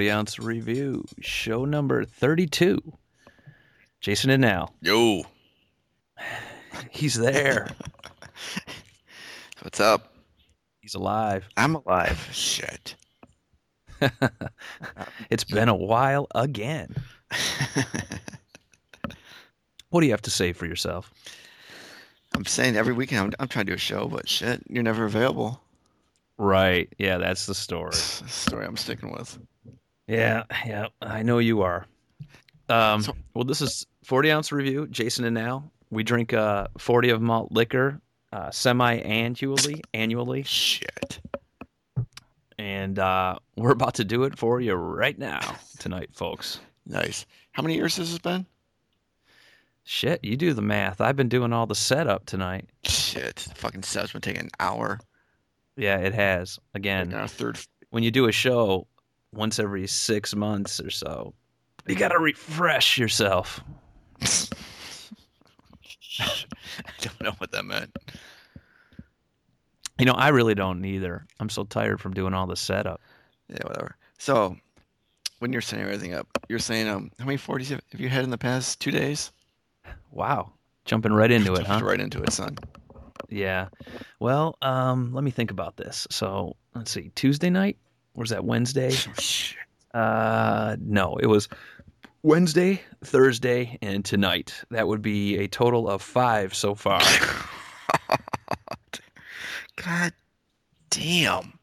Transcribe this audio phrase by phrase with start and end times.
[0.00, 2.80] 40 ounce review, show number 32.
[4.00, 4.72] Jason and Al.
[4.80, 5.24] Yo,
[6.90, 7.68] He's there.
[9.60, 10.14] what's up?
[10.80, 11.46] He's alive.
[11.58, 12.26] I'm alive.
[12.32, 12.94] Shit.
[15.28, 16.94] It's been a while again.
[19.90, 21.12] What do you have to say for yourself?
[22.34, 25.04] I'm saying every weekend I'm, I'm trying to do a show, but shit, you're never
[25.04, 25.60] available.
[26.38, 26.90] Right.
[26.96, 27.92] Yeah, that's the story.
[27.94, 29.38] Story I'm sticking with.
[30.10, 31.86] Yeah, yeah, I know you are.
[32.68, 34.86] Um, So- well, this is 40 ounce review.
[34.88, 35.70] Jason and Al.
[35.90, 38.00] We drink uh, 40 of malt liquor
[38.32, 41.20] uh, semi annually, annually, Shit.
[42.58, 46.60] and uh, we're about to do it for you right now tonight, folks.
[46.86, 47.26] Nice.
[47.52, 48.46] How many years has this been?
[49.84, 51.00] Shit, you do the math.
[51.00, 52.68] I've been doing all the setup tonight.
[52.84, 53.36] Shit.
[53.48, 55.00] The fucking setup's been taking an hour.
[55.76, 56.58] Yeah, it has.
[56.74, 57.58] Again, our third.
[57.90, 58.86] when you do a show
[59.32, 61.34] once every six months or so,
[61.86, 63.60] you got to refresh yourself.
[66.20, 66.26] I
[67.00, 67.96] don't know what that meant.
[69.98, 71.26] You know, I really don't either.
[71.38, 73.00] I'm so tired from doing all the setup.
[73.48, 73.96] Yeah, whatever.
[74.18, 74.56] So,
[75.40, 78.24] when you're setting everything up, you're saying, um, how many 40s have have you had
[78.24, 79.30] in the past two days?
[80.10, 80.52] Wow.
[80.84, 81.80] Jumping right into it, huh?
[81.82, 82.56] Right into it, son.
[83.28, 83.68] Yeah.
[84.18, 86.06] Well, um, let me think about this.
[86.10, 87.10] So let's see.
[87.14, 87.76] Tuesday night?
[88.20, 88.94] Was that Wednesday?
[89.92, 91.48] Uh, no, it was
[92.22, 94.54] Wednesday, Thursday, and tonight.
[94.70, 97.00] That would be a total of five so far.
[99.74, 100.12] God
[100.90, 101.58] damn.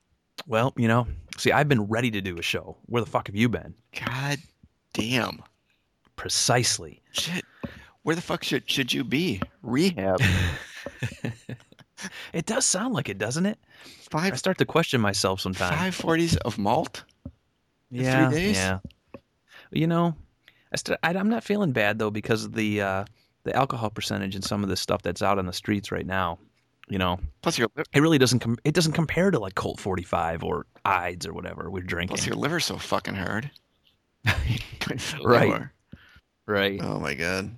[0.45, 1.07] well, you know,
[1.37, 2.75] see, I've been ready to do a show.
[2.87, 3.75] Where the fuck have you been?
[4.05, 4.39] God
[4.91, 5.41] damn.
[6.17, 7.01] Precisely.
[7.13, 7.45] Shit.
[8.03, 9.41] Where the fuck should should you be?
[9.63, 10.19] Rehab.
[12.33, 13.57] It does sound like it, doesn't it?
[14.09, 14.33] Five.
[14.33, 15.75] I start to question myself sometimes.
[15.75, 17.03] five forties of malt?
[17.89, 18.55] yeah, days?
[18.57, 18.79] yeah.
[19.71, 20.15] You know,
[20.71, 23.05] I st- I, I'm not feeling bad though because of the uh,
[23.43, 26.37] the alcohol percentage in some of this stuff that's out on the streets right now.
[26.89, 30.43] You know, Plus your it really doesn't com- it doesn't compare to like Colt 45
[30.43, 32.15] or Ides or whatever we're drinking.
[32.15, 33.49] plus your liver's so fucking hard.
[34.79, 35.63] Couldn't feel it Right.
[36.45, 36.79] right?
[36.81, 37.51] Oh my god.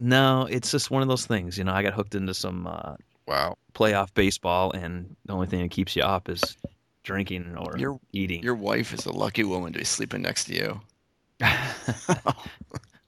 [0.00, 1.56] No, it's just one of those things.
[1.56, 3.56] You know, I got hooked into some uh, Wow.
[3.74, 6.56] playoff baseball, and the only thing that keeps you up is
[7.02, 8.42] drinking or Your eating.
[8.42, 10.80] your wife is a lucky woman to be sleeping next to you.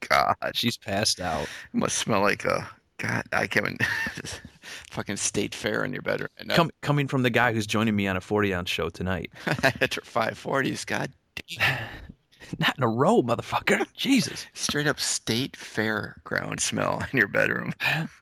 [0.09, 0.35] God.
[0.55, 1.43] She's passed out.
[1.43, 2.69] It must smell like a
[2.99, 3.25] God.
[3.33, 3.81] I can't.
[4.17, 4.41] just
[4.91, 6.29] fucking state fair in your bedroom.
[6.39, 9.31] And Com- coming from the guy who's joining me on a 40 ounce show tonight.
[9.47, 11.11] after five forties, God,
[11.59, 11.79] Damn.
[12.59, 13.87] Not in a row, motherfucker.
[13.95, 14.47] Jesus.
[14.55, 17.75] straight up state fair ground smell in your bedroom.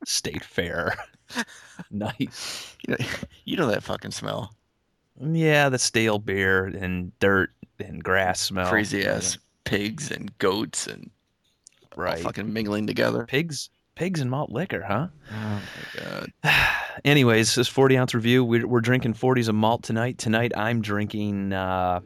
[0.04, 0.96] State Fair.
[1.90, 2.76] nice.
[2.86, 3.04] You know,
[3.44, 4.54] you know that fucking smell.
[5.20, 8.68] Yeah, the stale beer and dirt and grass smell.
[8.68, 11.10] Crazy ass pigs and goats and
[11.96, 12.18] Right.
[12.20, 13.24] fucking mingling together.
[13.24, 15.08] Pigs, pigs and malt liquor, huh?
[15.32, 15.62] Oh
[15.94, 16.32] my god.
[17.06, 18.44] Anyways, this 40 ounce review.
[18.44, 20.18] We're, we're drinking 40s of malt tonight.
[20.18, 21.54] Tonight, I'm drinking.
[21.54, 22.00] Uh,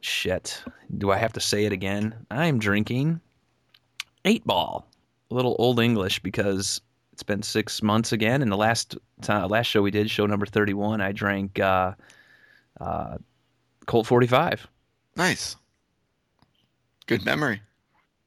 [0.00, 0.62] shit.
[0.96, 2.14] Do I have to say it again?
[2.30, 3.20] I'm drinking
[4.24, 4.86] eight ball.
[5.30, 6.80] A little old English because
[7.22, 8.42] it's been six months again.
[8.42, 11.92] And the last time, last show we did, show number 31, I drank uh,
[12.80, 13.18] uh,
[13.86, 14.66] Colt 45.
[15.16, 15.54] Nice.
[17.06, 17.62] Good memory.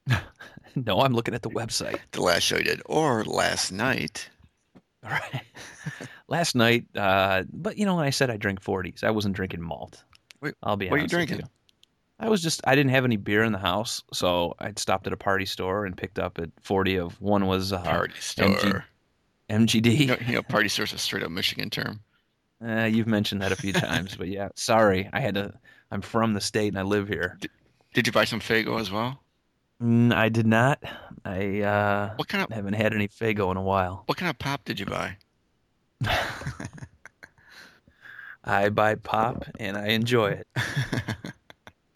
[0.75, 1.99] no, I'm looking at the website.
[2.11, 4.29] The last show you did, or last night.
[5.03, 5.41] All right.
[6.29, 9.61] Last night, uh, but you know, when I said I drink 40s, I wasn't drinking
[9.61, 10.05] malt.
[10.41, 11.41] Wait, I'll be what are you drinking?
[12.19, 15.13] I was just, I didn't have any beer in the house, so I'd stopped at
[15.13, 18.47] a party store and picked up at 40 of one was uh, Party store.
[19.49, 19.97] MG MGD.
[19.99, 21.99] You know, you know, party store's a straight up Michigan term.
[22.65, 25.09] Uh, you've mentioned that a few times, but yeah, sorry.
[25.11, 25.53] I had to,
[25.91, 27.37] I'm from the state and I live here.
[27.93, 29.21] Did you buy some Faygo as well?
[29.83, 30.81] Mm, I did not.
[31.25, 34.03] I uh, What kind of haven't had any Faygo in a while.
[34.05, 35.17] what kind of pop did you buy?
[38.45, 40.47] I buy pop and I enjoy it.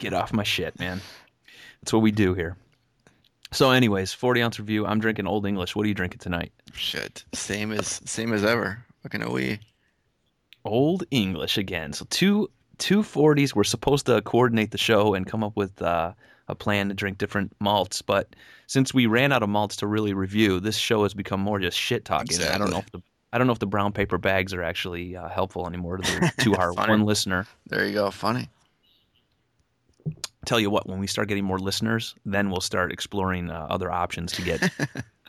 [0.00, 1.00] Get off my shit, man.
[1.80, 2.56] That's what we do here.
[3.52, 4.86] So, anyways, 40 ounce review.
[4.86, 5.76] I'm drinking Old English.
[5.76, 6.52] What are you drinking tonight?
[6.72, 8.84] Shit, same as same as ever.
[9.02, 9.58] Fucking OE.
[10.64, 11.92] Old English again.
[11.92, 13.54] So two two 40s.
[13.54, 16.12] We're supposed to coordinate the show and come up with uh,
[16.48, 18.34] a plan to drink different malts, but
[18.66, 21.76] since we ran out of malts to really review, this show has become more just
[21.76, 22.40] shit talking.
[22.42, 23.02] I don't know if the
[23.32, 26.32] I don't know if the brown paper bags are actually uh, helpful anymore to, the,
[26.44, 27.46] to our one listener.
[27.66, 28.10] There you go.
[28.10, 28.48] Funny.
[30.46, 33.90] Tell you what, when we start getting more listeners, then we'll start exploring uh, other
[33.92, 34.70] options to get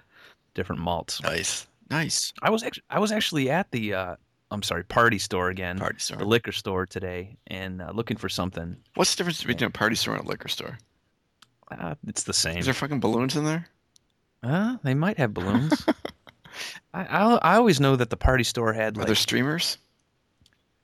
[0.54, 1.22] different malts.
[1.22, 1.68] Nice.
[1.90, 2.31] Nice.
[2.42, 4.16] I was actually I was actually at the uh,
[4.50, 5.78] I'm sorry, party store again.
[5.80, 6.18] Party store.
[6.18, 8.78] The liquor store today, and uh, looking for something.
[8.96, 10.78] What's the difference between a party store and a liquor store?
[11.69, 12.58] Uh, it's the same.
[12.58, 13.68] Is there fucking balloons in there?
[14.44, 15.86] Uh, they might have balloons.
[16.94, 19.78] I, I I always know that the party store had Are like there streamers?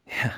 [0.07, 0.33] yeah,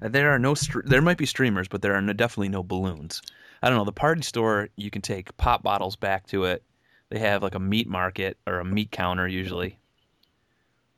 [0.00, 3.22] there are no str- there might be streamers, but there are no, definitely no balloons.
[3.62, 3.84] I don't know.
[3.84, 6.62] The party store you can take pop bottles back to it.
[7.08, 9.78] They have like a meat market or a meat counter usually.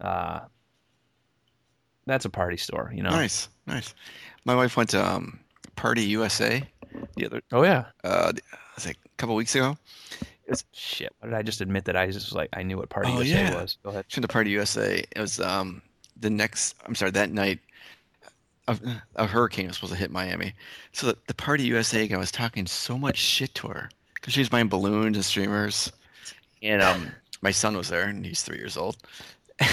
[0.00, 0.40] Uh,
[2.06, 3.10] that's a party store, you know.
[3.10, 3.94] Nice, nice.
[4.44, 5.40] My wife went to um,
[5.76, 6.66] Party USA
[7.16, 7.86] the other Oh yeah.
[8.02, 8.32] uh,
[8.74, 9.76] was like a couple weeks ago.
[10.46, 11.14] It's, Shit.
[11.22, 13.42] Did I just admit that I just was like I knew what party Oh, USA
[13.42, 13.54] yeah.
[13.60, 13.76] was?
[13.82, 14.06] Go ahead.
[14.08, 15.04] She went to Party USA.
[15.14, 15.82] It was um,
[16.18, 16.74] the next.
[16.86, 17.60] I'm sorry, that night.
[18.68, 18.78] A,
[19.16, 20.54] a hurricane was supposed to hit Miami,
[20.92, 24.40] so the, the Party USA guy was talking so much shit to her because she
[24.40, 25.90] was buying balloons and streamers,
[26.62, 27.10] and um,
[27.40, 28.96] my son was there, and he's three years old.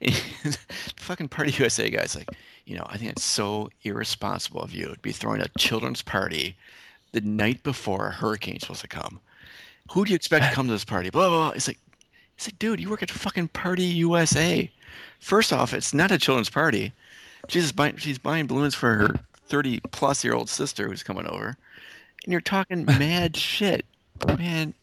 [0.00, 0.56] The
[0.96, 2.28] fucking Party USA guy's like,
[2.66, 6.56] you know, I think it's so irresponsible of you to be throwing a children's party
[7.12, 9.20] the night before a hurricane's supposed to come.
[9.92, 11.10] Who do you expect to come to this party?
[11.10, 11.38] Blah blah.
[11.38, 11.50] blah.
[11.50, 11.78] It's like,
[12.36, 14.70] it's like, dude, you work at fucking Party USA.
[15.20, 16.92] First off, it's not a children's party.
[17.48, 19.08] She's buying, she's buying balloons for her
[19.48, 21.56] 30 plus year old sister who's coming over,
[22.24, 23.84] and you're talking mad shit,
[24.38, 24.74] man.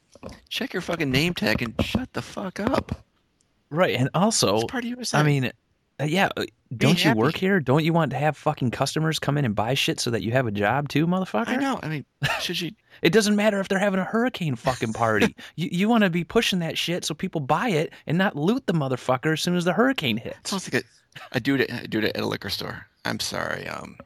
[0.49, 3.03] Check your fucking name tag and shut the fuck up.
[3.69, 5.17] Right, and also, It's Party USA.
[5.17, 5.51] I mean,
[5.99, 6.45] uh, yeah, uh,
[6.77, 7.19] don't you happy.
[7.19, 7.59] work here?
[7.59, 10.31] Don't you want to have fucking customers come in and buy shit so that you
[10.31, 11.49] have a job too, motherfucker?
[11.49, 11.79] I know.
[11.83, 12.05] I mean,
[12.39, 12.75] should she?
[13.01, 15.35] It doesn't matter if they're having a hurricane fucking party.
[15.57, 18.65] you you want to be pushing that shit so people buy it and not loot
[18.65, 20.51] the motherfucker as soon as the hurricane hits.
[20.51, 20.87] sounds like a,
[21.31, 22.85] a dude at, a dude at a liquor store.
[23.05, 23.67] I'm sorry.
[23.67, 23.97] Um,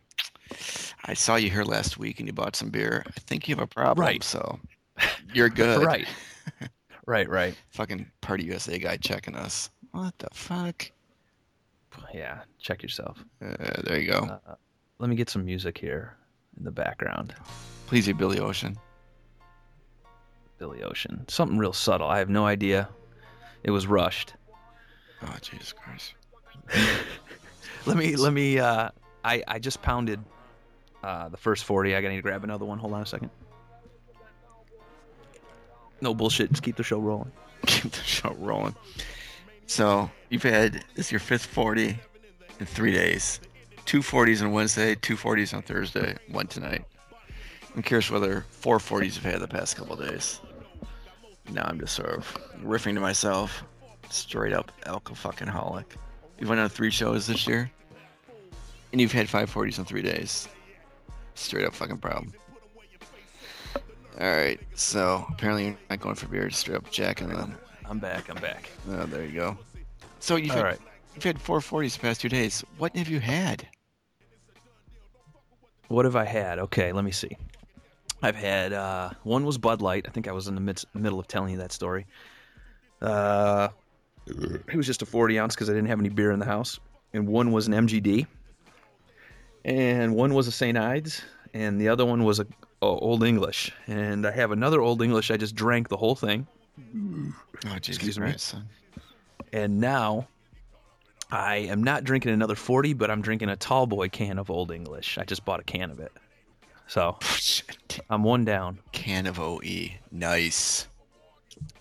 [1.05, 3.03] I saw you here last week and you bought some beer.
[3.07, 4.05] I think you have a problem.
[4.05, 4.23] Right.
[4.23, 4.59] So
[5.33, 5.85] you're good.
[5.85, 6.07] Right.
[7.05, 7.55] right, right.
[7.69, 9.69] Fucking Party USA guy checking us.
[9.91, 10.91] What the fuck?
[12.13, 13.23] Yeah, check yourself.
[13.43, 14.19] Uh, there you go.
[14.19, 14.55] Uh,
[14.99, 16.15] let me get some music here
[16.57, 17.33] in the background.
[17.87, 18.77] Please, you Billy Ocean.
[20.57, 21.25] Billy Ocean.
[21.27, 22.07] Something real subtle.
[22.07, 22.89] I have no idea.
[23.63, 24.33] It was rushed.
[25.23, 26.13] Oh Jesus Christ.
[27.85, 28.89] Let me let me uh
[29.23, 30.19] I I just pounded
[31.03, 31.95] uh the first 40.
[31.95, 32.77] I got to need to grab another one.
[32.79, 33.29] Hold on a second.
[36.01, 36.49] No bullshit.
[36.49, 37.31] Just keep the show rolling.
[37.65, 38.75] Keep the show rolling.
[39.65, 41.97] So you've had this is your fifth forty
[42.59, 43.39] in three days.
[43.85, 46.85] Two forties on Wednesday, two forties on Thursday, one tonight.
[47.75, 50.39] I'm curious whether four forties have had the past couple days.
[51.51, 53.63] Now I'm just sort of riffing to myself.
[54.09, 55.85] Straight up alcohol fucking holic.
[56.39, 57.71] You went on three shows this year,
[58.91, 60.47] and you've had five forties in three days.
[61.35, 62.33] Straight up fucking problem.
[64.19, 67.55] All right, so apparently you're not going for beer, just straight up jacking them.
[67.85, 68.29] I'm back.
[68.29, 68.69] I'm back.
[68.89, 69.57] Oh, there you go.
[70.19, 70.79] So you've All had, right.
[71.13, 72.63] you've had 440s the past two days.
[72.79, 73.67] What have you had?
[75.87, 76.57] What have I had?
[76.59, 77.37] Okay, let me see.
[78.23, 80.05] I've had uh, one was Bud Light.
[80.07, 82.07] I think I was in the mid- middle of telling you that story.
[83.01, 83.69] Uh,
[84.27, 86.79] it was just a 40 ounce because I didn't have any beer in the house.
[87.13, 88.27] And one was an MGD.
[89.65, 90.77] And one was a St.
[90.77, 91.21] Ides.
[91.53, 92.47] And the other one was a,
[92.81, 93.71] Old English.
[93.87, 95.31] And I have another Old English.
[95.31, 96.45] I just drank the whole thing.
[96.77, 98.25] Oh, Jesus Excuse me?
[98.27, 98.69] Christ, son.
[99.51, 100.27] And now
[101.31, 104.71] I am not drinking another 40, but I'm drinking a tall boy can of Old
[104.71, 105.17] English.
[105.17, 106.11] I just bought a can of it.
[106.87, 107.17] So
[108.09, 108.79] I'm one down.
[108.91, 109.89] Can of OE.
[110.11, 110.87] Nice.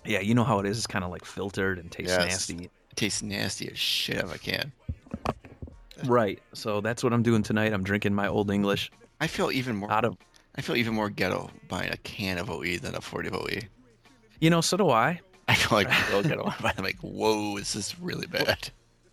[0.07, 0.79] Yeah, you know how it is.
[0.79, 2.27] It's kind of like filtered and tastes Yes.
[2.49, 2.65] nasty.
[2.65, 4.73] It tastes nasty as shit if I can.
[6.05, 6.41] Right.
[6.53, 7.73] So that's what I'm doing tonight.
[7.73, 10.17] I'm drinking my Old English I feel even more out of.
[10.57, 13.61] I feel even more ghetto buying a can of OE than a 40 of OE.
[14.41, 15.21] You know, so do I.
[15.49, 16.53] I feel like real ghetto.
[16.63, 18.71] I'm like, whoa, is this is really bad.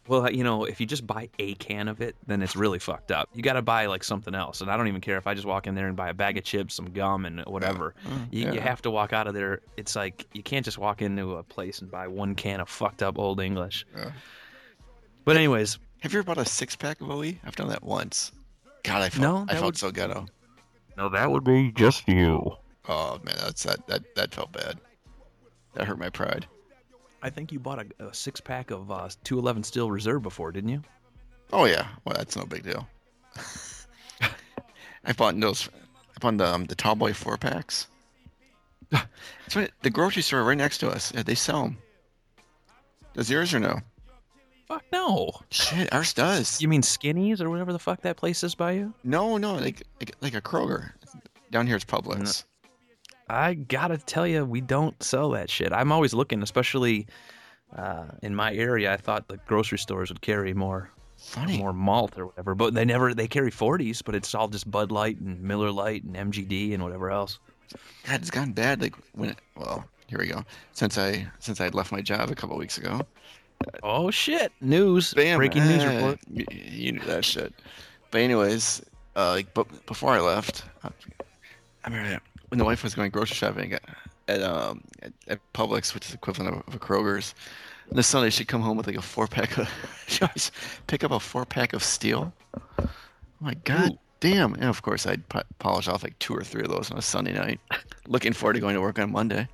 [0.07, 3.09] Well, you know, if you just buy a can of it, then it's really fucked
[3.11, 3.29] up.
[3.33, 5.45] You got to buy like something else, and I don't even care if I just
[5.47, 7.95] walk in there and buy a bag of chips, some gum, and whatever.
[8.05, 9.61] Mm, You, you have to walk out of there.
[9.77, 13.01] It's like you can't just walk into a place and buy one can of fucked
[13.01, 13.85] up Old English.
[13.95, 14.11] Yeah.
[15.23, 17.35] But anyways, Have you ever bought a six pack of OE?
[17.45, 18.33] I've done that once.
[18.83, 20.25] God, I felt, No, I felt would- so ghetto.
[20.97, 22.57] no, that would be just you.
[22.89, 24.77] Oh man, that's that that that felt bad.
[25.75, 26.45] That hurt my pride.
[27.23, 30.69] I think you bought a, a six pack of uh, 211 Steel Reserve before, didn't
[30.69, 30.81] you?
[31.53, 32.87] Oh yeah, well that's no big deal.
[35.05, 35.69] I bought those.
[36.15, 37.87] I bought the um, the Tall Boy four packs.
[39.55, 39.71] Right.
[39.83, 41.13] The grocery store right next to us.
[41.13, 41.77] Yeah, they sell them.
[43.13, 43.81] Does yours or no?
[44.67, 45.31] Fuck no.
[45.51, 46.59] Shit, ours does.
[46.59, 48.93] You mean Skinnies or whatever the fuck that place is by you?
[49.03, 50.91] No, no, like like, like a Kroger.
[51.51, 52.45] Down here it's Publix.
[53.29, 55.71] I gotta tell you, we don't sell that shit.
[55.71, 57.07] I'm always looking, especially
[57.75, 58.93] uh, in my area.
[58.93, 61.57] I thought the grocery stores would carry more Funny.
[61.57, 62.53] more malt or whatever.
[62.53, 66.03] But they never they carry 40s, but it's all just Bud Light and Miller Light
[66.03, 67.39] and MGD and whatever else.
[68.05, 68.81] God, it's gone bad.
[68.81, 70.43] Like when, it, well, here we go.
[70.73, 73.01] Since I since I left my job a couple weeks ago,
[73.81, 74.51] Oh shit!
[74.61, 75.13] News.
[75.13, 76.19] Bam, Breaking news eh, report.
[76.51, 77.53] You knew that shit.
[78.11, 78.81] But anyways,
[79.15, 80.89] uh, like, but before I left, I,
[81.85, 82.19] remember
[82.53, 83.81] when the wife was going grocery shopping at,
[84.27, 87.33] at um at, at Publix, which is equivalent of, of a Kroger's.
[87.89, 89.67] And this Sunday she'd come home with like a four pack of.
[90.07, 90.51] she always
[90.85, 92.31] pick up a four pack of steel.
[92.79, 92.87] Oh
[93.39, 93.93] my god.
[93.93, 93.97] Ooh.
[94.19, 94.53] Damn!
[94.53, 97.01] And of course, I'd po- polish off like two or three of those on a
[97.01, 97.59] Sunday night.
[98.07, 99.47] Looking forward to going to work on Monday.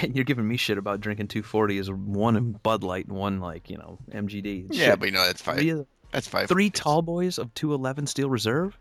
[0.00, 3.40] And you're giving me shit about drinking 240 is one in Bud Light and one
[3.40, 4.68] like you know MGD.
[4.70, 5.00] Yeah, Shit.
[5.00, 5.56] but you know that's five.
[5.58, 6.48] three, That's five.
[6.48, 8.78] three tall boys of 211 Steel Reserve.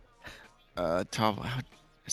[0.77, 1.46] Uh, twelve.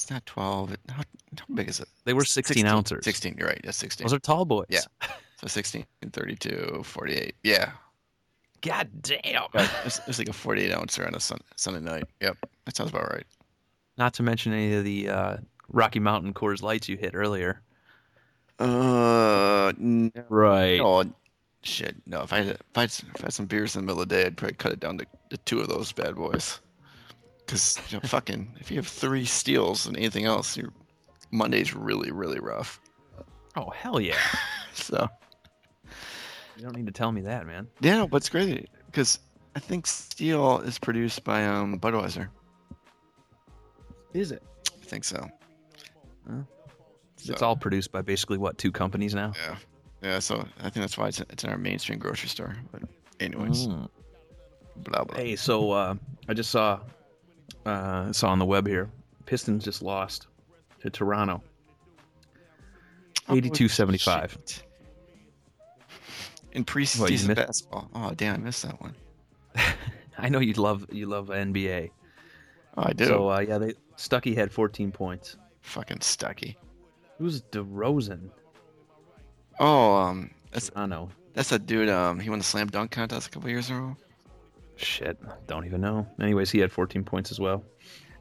[0.02, 0.76] It's not twelve.
[0.88, 1.02] How,
[1.37, 1.88] how big is it?
[2.05, 3.05] They were 16, ounces.
[3.05, 3.61] 16, you're right.
[3.64, 4.05] Yeah, 16.
[4.05, 4.67] Those are tall boys.
[4.69, 4.81] Yeah.
[5.40, 7.37] So 16, 32, 48.
[7.45, 7.71] Yeah.
[8.61, 9.45] God damn.
[9.85, 12.07] It's, it's like a 48 ouncer on a sun, Sunday night.
[12.21, 12.38] Yep.
[12.64, 13.25] That sounds about right.
[13.99, 15.37] Not to mention any of the uh,
[15.69, 17.62] Rocky Mountain Coors Lights you hit earlier.
[18.59, 20.11] Uh, no.
[20.28, 20.78] Right.
[20.78, 21.05] no,
[21.62, 21.95] shit.
[22.05, 24.02] No, if I, had, if, I had, if I had some beers in the middle
[24.02, 26.59] of the day, I'd probably cut it down to, to two of those bad boys.
[27.49, 30.71] Because, you know, fucking, if you have three steals and anything else, your
[31.31, 32.78] Monday's really, really rough.
[33.57, 34.19] Oh hell yeah!
[34.75, 35.09] So.
[36.57, 37.67] You don't need to tell me that, man.
[37.81, 39.19] Yeah, but it's crazy because
[39.57, 42.28] I think steel is produced by um Budweiser.
[44.12, 44.43] Is it?
[44.81, 45.26] I think so.
[47.19, 49.33] It's So, all produced by basically what two companies now.
[49.43, 49.57] yeah,
[50.02, 50.19] yeah.
[50.19, 52.55] So I think that's why it's it's in our mainstream grocery store.
[52.71, 52.83] But
[53.21, 53.88] anyways, Mm.
[54.76, 55.17] blah blah.
[55.17, 55.95] Hey, so uh,
[56.28, 56.81] I just saw
[57.67, 58.90] uh, saw on the web here,
[59.26, 60.26] Pistons just lost
[60.81, 61.43] to Toronto,
[63.28, 64.31] Oh, eighty-two seventy-five.
[64.33, 64.62] shit.
[66.52, 67.90] In What, preseason missed- basketball.
[67.95, 68.95] Oh damn, I missed that one.
[70.19, 71.90] I know you love you love NBA.
[72.76, 73.05] Oh, I do.
[73.07, 75.37] So uh, yeah, they Stuckey had fourteen points.
[75.62, 76.57] Fucking Stuckey.
[77.19, 78.31] Who's DeRozan?
[79.61, 81.11] Oh, um, that's I know.
[81.35, 81.88] that's that dude.
[81.90, 83.97] Um, he won the slam dunk contest a couple years a row.
[84.79, 86.07] Shit, don't even know.
[86.21, 87.65] Anyways, he had fourteen points as well.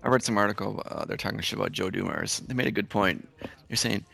[0.04, 0.82] I read some article.
[0.86, 2.40] Uh, they're talking shit about Joe Dumars.
[2.48, 3.28] They made a good point.
[3.68, 4.06] They're saying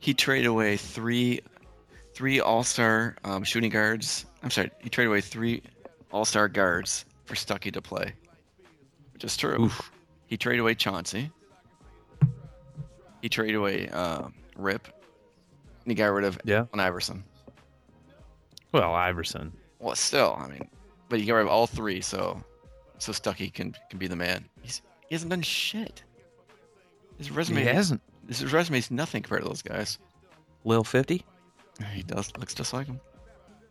[0.00, 1.40] he traded away three,
[2.14, 4.26] three All-Star um, shooting guards.
[4.42, 5.62] I'm sorry, he traded away three
[6.12, 8.12] All-Star guards for Stuckey to play,
[9.12, 9.64] which is true.
[9.64, 9.90] Oof.
[10.26, 11.30] He traded away Chauncey.
[13.22, 14.86] He traded away uh, Rip.
[15.84, 16.64] And he got rid of Yeah.
[16.72, 17.24] Allen Iverson.
[18.72, 19.52] Well, Iverson.
[19.78, 20.68] Well, still, I mean,
[21.08, 22.42] but you got rid of all three, so
[22.98, 24.44] so Stuckey can can be the man.
[24.62, 26.02] He's, he hasn't done shit.
[27.18, 28.00] His resume He hasn't.
[28.28, 29.98] His resume is nothing compared to those guys.
[30.64, 31.24] Lil Fifty,
[31.92, 33.00] He does looks just like him.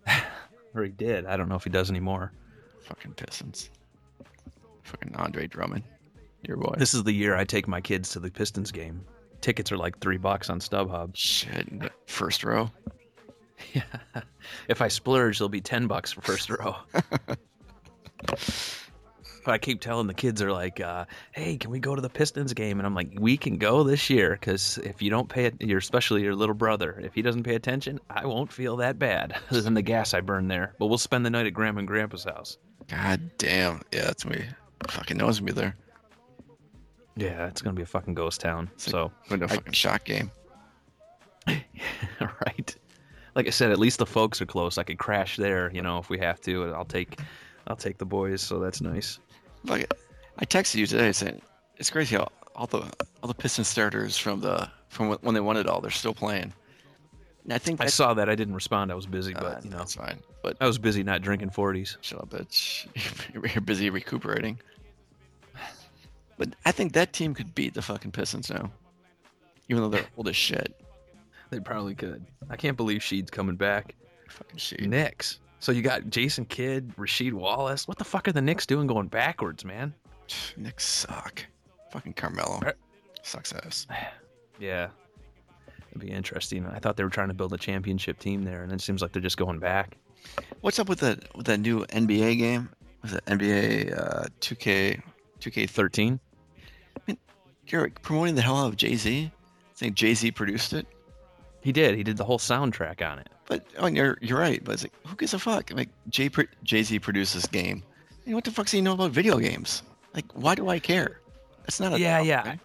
[0.76, 1.26] or he did.
[1.26, 2.32] I don't know if he does anymore.
[2.84, 3.70] Fucking Pistons.
[4.84, 5.84] Fucking Andre Drummond,
[6.48, 6.76] your boy.
[6.78, 9.04] This is the year I take my kids to the Pistons game.
[9.42, 11.12] Tickets are like three bucks on StubHub.
[11.16, 11.68] shit.
[12.08, 12.70] First row.
[13.74, 13.84] Yeah.
[14.68, 16.76] If I splurge, it'll be ten bucks for first row.
[19.46, 22.10] but I keep telling the kids are like, uh, "Hey, can we go to the
[22.10, 25.46] Pistons game?" And I'm like, "We can go this year because if you don't pay
[25.46, 29.00] it, your especially your little brother, if he doesn't pay attention, I won't feel that
[29.00, 30.74] bad other than the gas I burn there.
[30.80, 32.58] But we'll spend the night at Grandma and Grandpa's house.
[32.88, 33.82] God damn.
[33.92, 34.44] Yeah, that's me.
[34.90, 35.76] Fucking knows me there.
[37.16, 38.70] Yeah, it's gonna be a fucking ghost town.
[38.74, 40.32] It's like So, to a I- fucking shot game.
[41.48, 42.76] right.
[43.36, 44.78] Like I said, at least the folks are close.
[44.78, 46.64] I could crash there, you know, if we have to.
[46.64, 47.20] and I'll take,
[47.68, 48.42] I'll take the boys.
[48.42, 49.20] So that's nice.
[49.66, 49.92] Like,
[50.38, 51.42] I texted you today saying
[51.78, 52.80] it's crazy how all the
[53.22, 56.54] all the Piston starters from the from when they won it all, they're still playing.
[57.44, 58.30] And I think I saw that.
[58.30, 58.92] I didn't respond.
[58.92, 60.20] I was busy, uh, but you know, that's fine.
[60.42, 61.98] But I was busy not drinking 40s.
[62.02, 62.88] shut up, bitch.
[63.54, 64.60] You're busy recuperating.
[66.38, 68.72] But I think that team could beat the fucking Pistons now,
[69.70, 70.74] even though they're old as shit.
[71.54, 72.26] They probably could.
[72.50, 73.94] I can't believe Sheed's coming back.
[74.28, 74.82] Fucking shit.
[74.82, 75.40] Knicks.
[75.60, 77.88] So you got Jason Kidd, Rasheed Wallace.
[77.88, 79.94] What the fuck are the Knicks doing going backwards, man?
[80.58, 81.46] Knicks suck.
[81.92, 82.76] Fucking Carmelo Right.
[83.22, 83.86] sucks ass.
[84.60, 84.90] Yeah.
[85.90, 86.66] It'd be interesting.
[86.66, 89.12] I thought they were trying to build a championship team there, and it seems like
[89.12, 89.98] they're just going back.
[90.62, 92.70] What's up with that with that new NBA game?
[93.02, 95.02] Was it NBA uh, 2K
[95.42, 96.20] 2K 13?
[97.10, 97.18] I
[97.68, 99.32] You're promoting the hell out of Jay Z.
[99.34, 100.88] I think Jay Z produced it.
[101.64, 101.96] He did.
[101.96, 103.30] He did the whole soundtrack on it.
[103.48, 104.64] But oh, and you're you're right.
[104.64, 105.72] But it's like, who gives a fuck?
[105.74, 106.30] Like Jay
[106.64, 107.84] Jay Z produced this game.
[108.12, 109.82] I mean, what the fuck does he know about video games?
[110.14, 111.20] Like, why do I care?
[111.62, 112.60] That's not a Yeah, thing.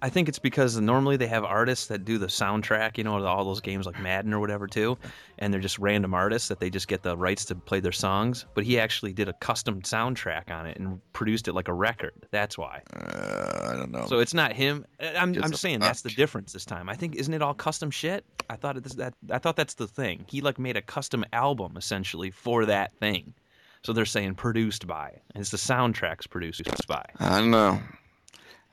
[0.00, 3.44] I think it's because normally they have artists that do the soundtrack, you know, all
[3.44, 4.96] those games like Madden or whatever too,
[5.38, 8.46] and they're just random artists that they just get the rights to play their songs.
[8.54, 12.14] But he actually did a custom soundtrack on it and produced it like a record.
[12.30, 12.82] That's why.
[12.94, 14.06] Uh, I don't know.
[14.06, 14.86] So it's not him.
[15.00, 16.88] I'm, I'm saying that's the difference this time.
[16.88, 18.24] I think isn't it all custom shit?
[18.50, 20.24] I thought it, that I thought that's the thing.
[20.28, 23.34] He like made a custom album essentially for that thing.
[23.84, 27.04] So they're saying produced by, and it's the soundtracks produced by.
[27.20, 27.80] I don't know.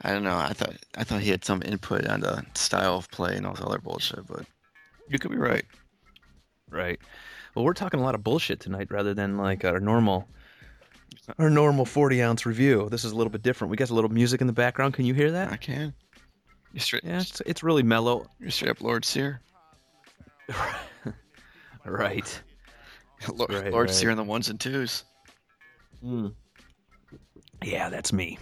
[0.01, 0.37] I don't know.
[0.37, 3.53] I thought I thought he had some input on the style of play and all
[3.53, 4.45] this other bullshit, but
[5.09, 5.65] you could be right.
[6.69, 6.99] Right.
[7.53, 10.27] Well, we're talking a lot of bullshit tonight rather than like our normal
[11.39, 12.87] our normal 40 ounce review.
[12.91, 13.71] This is a little bit different.
[13.71, 14.93] We got a little music in the background.
[14.93, 15.51] Can you hear that?
[15.51, 15.93] I can.
[16.73, 17.03] You straight.
[17.05, 18.27] Yeah, it's, it's really mellow.
[18.39, 19.39] You're straight up Lord Sear.
[21.85, 22.41] right.
[23.33, 23.95] Lord, Right, Lord right.
[23.95, 25.03] Sear in the ones and twos.
[26.01, 26.27] Hmm.
[27.63, 28.37] Yeah, that's me.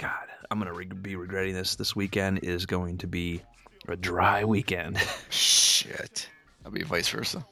[0.00, 1.76] God, I'm going to re- be regretting this.
[1.76, 3.42] This weekend is going to be
[3.88, 4.98] a dry weekend.
[5.30, 6.28] Shit.
[6.64, 7.44] I'll be vice versa.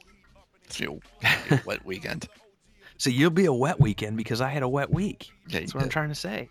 [0.65, 2.29] It's be a, be a wet weekend.
[2.97, 5.29] so you'll be a wet weekend because I had a wet week.
[5.49, 6.49] Yeah, That's what I'm trying to say.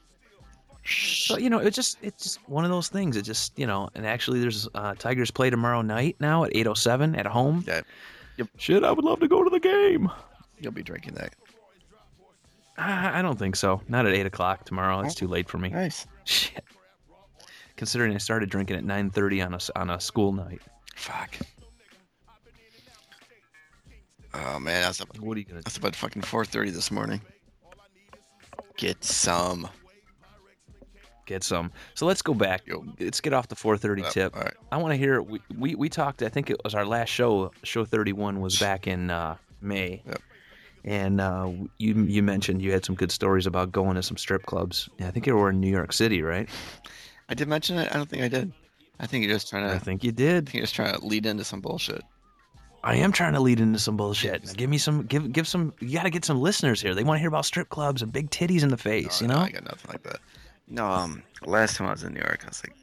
[0.85, 3.17] So you know, it's just it's just one of those things.
[3.17, 7.17] It just you know, and actually, there's uh, Tigers play tomorrow night now at 8:07
[7.17, 7.65] at home.
[7.67, 7.81] Yeah,
[8.57, 10.09] Shit, I would love to go to the game.
[10.59, 11.33] you'll be drinking that.
[12.77, 13.81] I I don't think so.
[13.87, 14.99] Not at eight o'clock tomorrow.
[15.01, 15.69] It's too late for me.
[15.69, 16.05] Nice.
[16.25, 16.63] Shit.
[17.75, 20.61] Considering I started drinking at 9:30 on a on a school night.
[20.95, 21.35] Fuck.
[24.33, 25.61] Oh man, I was up, What are you gonna?
[25.65, 27.21] Was about fucking 4:30 this morning.
[28.77, 29.67] Get some.
[31.25, 31.71] Get some.
[31.95, 32.65] So let's go back.
[32.67, 32.85] Yo.
[32.99, 34.35] Let's get off the 4:30 Uh, tip.
[34.35, 34.53] right.
[34.71, 35.21] I want to hear.
[35.21, 36.21] We, we we talked.
[36.23, 37.51] I think it was our last show.
[37.63, 40.03] Show 31 was back in uh, May.
[40.05, 40.21] Yep.
[40.87, 44.45] And uh, you you mentioned you had some good stories about going to some strip
[44.45, 44.87] clubs.
[44.97, 46.47] Yeah, I think you were in New York City, right?
[47.27, 47.89] I did mention it.
[47.91, 48.53] I don't think I did.
[48.97, 49.75] I think you're just trying to.
[49.75, 50.45] I think you did.
[50.45, 52.03] think you're just trying to lead into some bullshit.
[52.85, 54.45] I am trying to lead into some bullshit.
[54.45, 55.03] Now give me some.
[55.03, 55.73] Give give some.
[55.81, 56.95] You got to get some listeners here.
[56.95, 59.21] They want to hear about strip clubs and big titties in the face.
[59.21, 59.41] Oh, you no, know.
[59.41, 60.19] I got nothing like that.
[60.69, 62.75] No, um, last time I was in New York, I was like,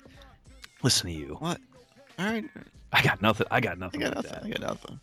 [0.83, 1.37] Listen to you.
[1.39, 1.59] what?
[2.19, 2.45] All right,
[2.93, 3.47] I got nothing.
[3.51, 4.03] I got nothing.
[4.05, 4.51] I got like nothing.
[4.51, 4.59] that.
[4.59, 5.01] I got nothing.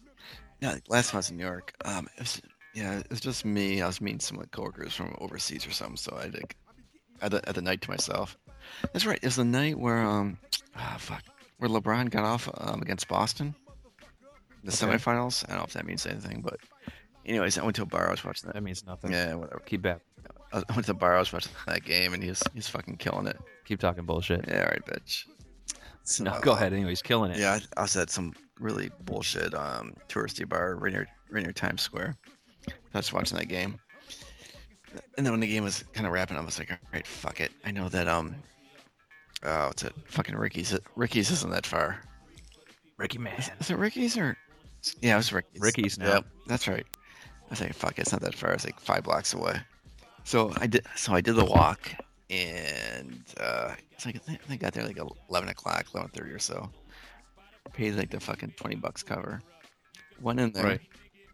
[0.62, 2.42] No, last time I was in New York, um, it was,
[2.74, 3.82] yeah, it's just me.
[3.82, 6.56] I was meeting some like coworkers from overseas or something, so I like,
[7.22, 8.38] had the, had the night to myself.
[8.94, 9.20] That's right.
[9.22, 10.38] It's the night where um,
[10.76, 11.24] ah, fuck,
[11.58, 13.56] where LeBron got off um, against Boston,
[14.64, 14.98] the Okay.
[14.98, 15.44] semifinals.
[15.46, 16.58] I don't know if that means anything, but
[17.26, 18.08] anyways, I went to a bar.
[18.08, 18.54] I was watching that.
[18.54, 19.12] That means nothing.
[19.12, 19.62] Yeah, whatever.
[19.66, 20.02] Keep back.
[20.54, 21.16] I went to the bar.
[21.16, 23.38] I was watching that game, and he's he's fucking killing it.
[23.66, 24.46] Keep talking bullshit.
[24.48, 25.26] Yeah, all right, bitch.
[26.04, 26.74] So, No, go ahead.
[26.74, 27.38] Anyways, killing it.
[27.40, 31.54] Yeah, I, I was at some really bullshit um, touristy bar right near, right near
[31.54, 32.18] Times Square.
[32.68, 33.80] I was watching that game.
[35.18, 37.08] And then when the game was kind of wrapping up, I was like, all right,
[37.08, 37.52] fuck it.
[37.64, 38.36] I know that, um,
[39.44, 39.94] oh, it's it?
[40.06, 40.78] Fucking Ricky's.
[40.96, 42.02] Ricky's isn't that far.
[42.98, 43.42] Ricky man.
[43.60, 44.38] Is it Ricky's or?
[45.02, 45.62] Yeah, it was Ricky's.
[45.62, 46.14] Ricky's now.
[46.14, 46.86] Yep, that's right.
[46.92, 48.52] I was like, fuck it, it's not that far.
[48.52, 49.60] It's like five blocks away.
[50.24, 50.86] So I did.
[50.96, 51.92] So I did the walk,
[52.30, 56.40] and uh, it's like I think I got there like eleven o'clock, eleven thirty or
[56.40, 56.70] so.
[57.74, 59.42] Paid like the fucking twenty bucks cover.
[60.22, 60.64] Went in there.
[60.64, 60.82] Right.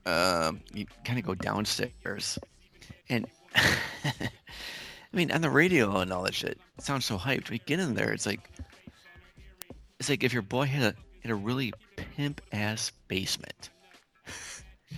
[0.08, 2.40] Um, you kind of go downstairs,
[3.10, 4.30] and I
[5.12, 7.50] mean on the radio and all that shit, it sounds so hyped.
[7.50, 8.50] We get in there, it's like
[10.00, 13.70] it's like if your boy had a had a really pimp ass basement.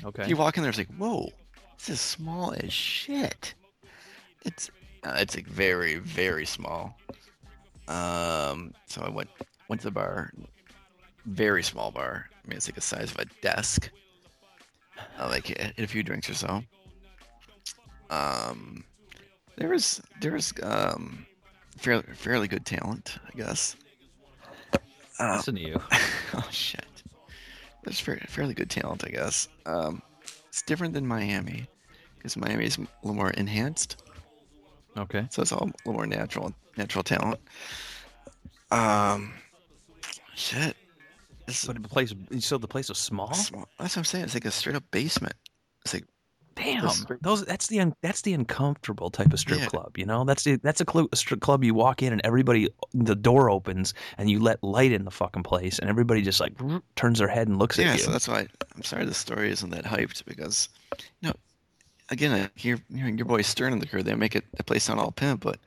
[0.03, 0.27] Okay.
[0.27, 1.31] You walk in there, it's like, whoa,
[1.77, 3.55] this is small as shit.
[4.45, 4.69] It's
[5.03, 6.95] uh, it's like very very small.
[7.87, 9.29] Um, so I went
[9.69, 10.31] went to the bar,
[11.25, 12.29] very small bar.
[12.31, 13.89] I mean, it's like the size of a desk.
[15.19, 16.63] Uh, like a few drinks or so.
[18.09, 18.83] Um,
[19.57, 21.25] there was there was um
[21.77, 23.75] fairly fairly good talent, I guess.
[25.19, 25.81] Uh, Listen to you.
[26.33, 26.85] oh shit.
[27.83, 29.47] There's fair, fairly good talent, I guess.
[29.65, 30.01] Um,
[30.47, 31.67] it's different than Miami,
[32.17, 34.03] because Miami is a little more enhanced,
[34.97, 35.25] Okay.
[35.29, 37.39] so it's all a little more natural, natural talent.
[38.71, 39.33] Um,
[40.35, 40.75] shit.
[41.49, 42.13] This is But the place.
[42.39, 43.33] So the place was small.
[43.33, 43.67] small.
[43.79, 44.25] That's what I'm saying.
[44.25, 45.33] It's like a straight up basement.
[45.83, 46.05] It's like
[46.55, 46.89] Damn.
[47.21, 47.45] Those.
[47.45, 49.67] That's the un, that's the uncomfortable type of strip Yeah.
[49.67, 49.97] club.
[49.97, 50.25] You know.
[50.25, 51.63] That's the that's a, clu- a strip club.
[51.63, 55.43] You walk in and everybody the door opens and you let light in the fucking
[55.43, 56.53] place and everybody just like
[56.95, 57.91] turns their head and looks yeah.
[57.93, 58.03] at you.
[58.03, 60.69] So that's why I'm sorry the story isn't that hyped because,
[61.21, 61.33] you know,
[62.09, 64.03] again, I hear hearing your boy Stern and the crew.
[64.03, 65.59] They make it the place sound all pimp, but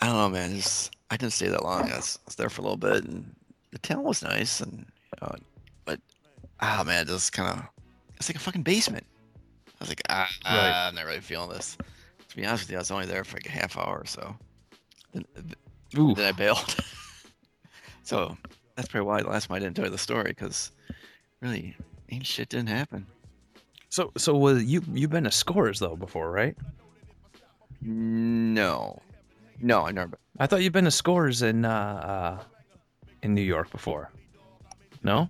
[0.00, 0.56] I don't know, man.
[0.56, 1.90] It's, I didn't stay that long.
[1.90, 3.34] I was, I was there for a little bit, and
[3.74, 5.34] the town was nice, and you know,
[5.84, 6.00] but
[6.60, 7.64] ah, man, just kind of
[8.16, 9.04] it's like a fucking basement.
[9.66, 10.72] I was like, ah, Right.
[10.72, 11.76] ah, I'm not really feeling this.
[12.28, 14.06] To be honest with you, I was only there for like a half hour or
[14.06, 14.36] so.
[15.12, 15.24] Then,
[15.98, 16.14] Ooh.
[16.14, 16.76] Then I bailed.
[18.04, 18.36] so
[18.76, 20.70] that's probably why last time I didn't tell you the story because
[21.40, 21.76] really
[22.10, 23.06] ain't shit didn't happen.
[23.88, 26.56] So so was you you've been to Scores though before, right?
[27.80, 29.02] No,
[29.60, 30.16] no, I never.
[30.38, 32.44] I thought you'd been to Scores in uh, uh
[33.24, 34.10] in New York before.
[35.02, 35.28] No?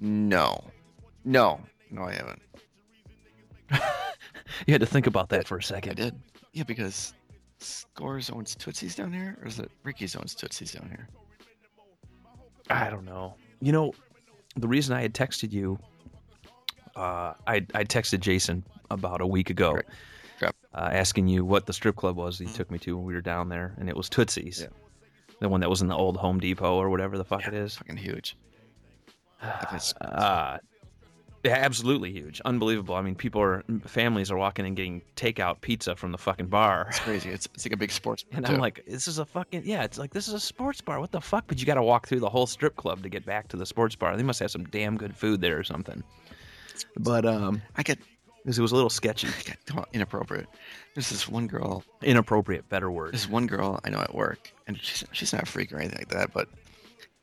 [0.00, 0.64] No,
[1.24, 2.42] no, no, I haven't.
[4.66, 5.92] You had to think about that for a second.
[5.92, 6.14] I did.
[6.52, 7.14] Yeah, because
[7.60, 11.08] Scores owns Tootsie's down here, or is it Ricky's owns Tootsie's down here?
[12.68, 13.36] I don't know.
[13.62, 13.92] You know,
[14.56, 15.78] the reason I had texted you,
[16.96, 20.52] uh, I I texted Jason about a week ago, Right.
[20.74, 22.54] Uh, asking you what the strip club was he Mhm.
[22.54, 24.66] took me to when we were down there, and it was Tootsie's, Yeah.
[25.40, 27.76] The one that was in the old Home Depot or whatever the fuck it is.
[27.76, 28.36] Fucking huge.
[30.00, 30.58] Uh,
[31.42, 32.94] yeah, absolutely huge, unbelievable.
[32.94, 36.88] I mean, people are families are walking and getting takeout pizza from the fucking bar.
[36.90, 37.30] It's crazy.
[37.30, 38.24] It's, it's like a big sports.
[38.24, 38.52] bar, And too.
[38.52, 39.82] I'm like, this is a fucking yeah.
[39.84, 41.00] It's like this is a sports bar.
[41.00, 41.44] What the fuck?
[41.46, 43.64] But you got to walk through the whole strip club to get back to the
[43.64, 44.14] sports bar.
[44.18, 46.04] They must have some damn good food there or something.
[46.98, 47.98] But um, I get,
[48.42, 49.28] because it was a little sketchy,
[49.92, 50.46] inappropriate.
[50.94, 51.84] There's this one girl.
[52.02, 53.12] inappropriate, better word.
[53.12, 55.98] There's one girl I know at work, and she's she's not a freak or anything
[55.98, 56.48] like that, but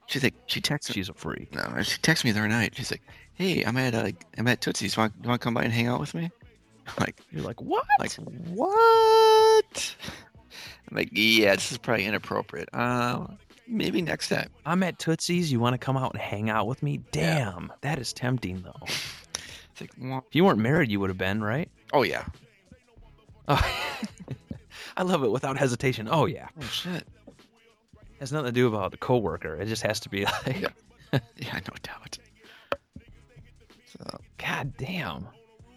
[0.06, 1.54] she's like she texts She's a freak.
[1.54, 2.74] no, she texts me the other night.
[2.76, 3.02] She's like,
[3.34, 4.96] "Hey, I'm at uh, I'm at Tootsie's.
[4.98, 6.30] Want you want to come by and hang out with me?"
[6.88, 7.84] I'm like, You're like, what?
[8.00, 9.96] like what?
[10.90, 12.70] I'm like, yeah, this is probably inappropriate.
[12.72, 13.28] Uh,
[13.68, 14.50] maybe next time.
[14.66, 15.52] I'm at Tootsie's.
[15.52, 17.02] You want to come out and hang out with me?
[17.12, 18.88] Damn, that is tempting though.
[19.82, 21.70] Like, well, If you weren't married, you would have been, right?
[21.94, 22.26] oh yeah.
[23.48, 23.62] Oh,
[24.98, 26.08] I love it without hesitation.
[26.12, 27.08] Oh yeah, Oh shit.
[28.20, 29.56] has nothing to do about the coworker.
[29.56, 31.20] It just has to be like, Yeah.
[31.38, 32.18] Yeah, no doubt.
[33.86, 35.28] So God damn.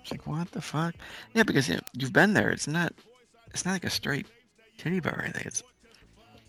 [0.02, 0.94] it's like, what the fuck?
[1.34, 2.50] Yeah, because you know, you've been there.
[2.50, 2.92] It's not.
[3.52, 4.26] It's not like a straight
[4.78, 5.44] titty bar or anything.
[5.46, 5.62] It's.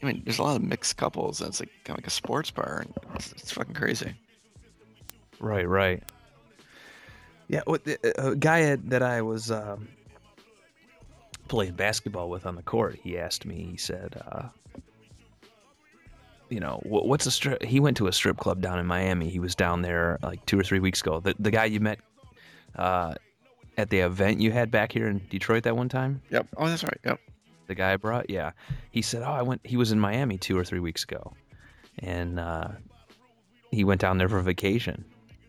[0.02, 2.12] I mean, there's a lot of mixed couples, and it's like kind of like a
[2.12, 4.16] sports bar, and it's, it's fucking crazy.
[5.40, 6.02] Right, right.
[7.52, 9.90] Yeah, what the, a guy that I was um,
[11.50, 13.68] playing basketball with on the court, he asked me.
[13.72, 14.44] He said, uh,
[16.50, 19.28] "You know, wh- what's a strip?" He went to a strip club down in Miami.
[19.30, 21.20] He was down there like two or three weeks ago.
[21.20, 22.00] The the guy you met
[22.78, 23.16] uh,
[23.78, 26.48] at the event you had back here in Detroit that one time, Yep.
[26.56, 27.00] Oh, that's right.
[27.04, 27.20] Yep.
[27.68, 28.52] the guy I brought, yeah.
[28.92, 31.34] He said, "Oh, I went." He was in Miami two or three weeks ago,
[32.00, 32.70] and uh,
[33.72, 35.04] he went down there for vacation.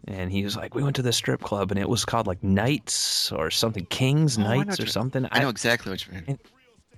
[0.09, 2.43] And he was like, "We went to this strip club, and it was called like
[2.43, 6.39] Knights or something, Kings Oh, Knights or something." I know exactly what you mean.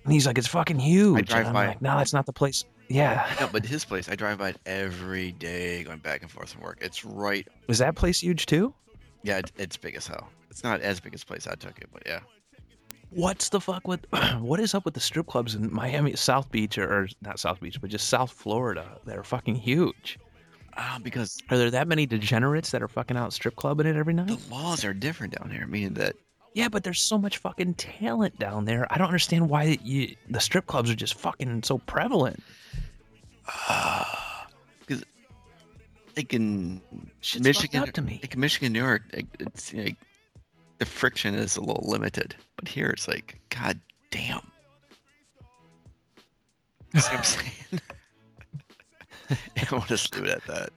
[0.04, 1.66] And he's like, "It's fucking huge." drive and I'm by.
[1.68, 4.58] like, "No, that's not the place." Yeah, No, but his place, I drive by it
[4.66, 6.78] every day, going back and forth from work.
[6.82, 7.48] It's right.
[7.66, 8.74] is that place huge too?
[9.22, 10.28] Yeah, it, it's big as hell.
[10.50, 12.20] It's not as big as the place I took it, but yeah.
[13.10, 14.00] What's the fuck with?
[14.40, 17.60] what is up with the strip clubs in Miami, South Beach, or, or not South
[17.60, 18.98] Beach, but just South Florida?
[19.06, 20.18] They're fucking huge.
[20.76, 24.14] Ah, because Are there that many degenerates that are fucking out strip clubbing it every
[24.14, 24.28] night?
[24.28, 26.16] the laws are different down here, meaning that
[26.54, 28.86] Yeah, but there's so much fucking talent down there.
[28.92, 32.42] I don't understand why you, the strip clubs are just fucking so prevalent.
[34.80, 35.04] because
[36.16, 36.80] like in
[37.20, 38.18] Shit's Michigan, up to me.
[38.22, 39.02] like in Michigan, New York,
[39.38, 39.96] it's like
[40.78, 43.78] the friction is a little limited, but here it's like, god
[44.10, 44.40] damn.
[46.92, 47.80] What I'm saying?
[49.28, 50.70] To just leave it at that.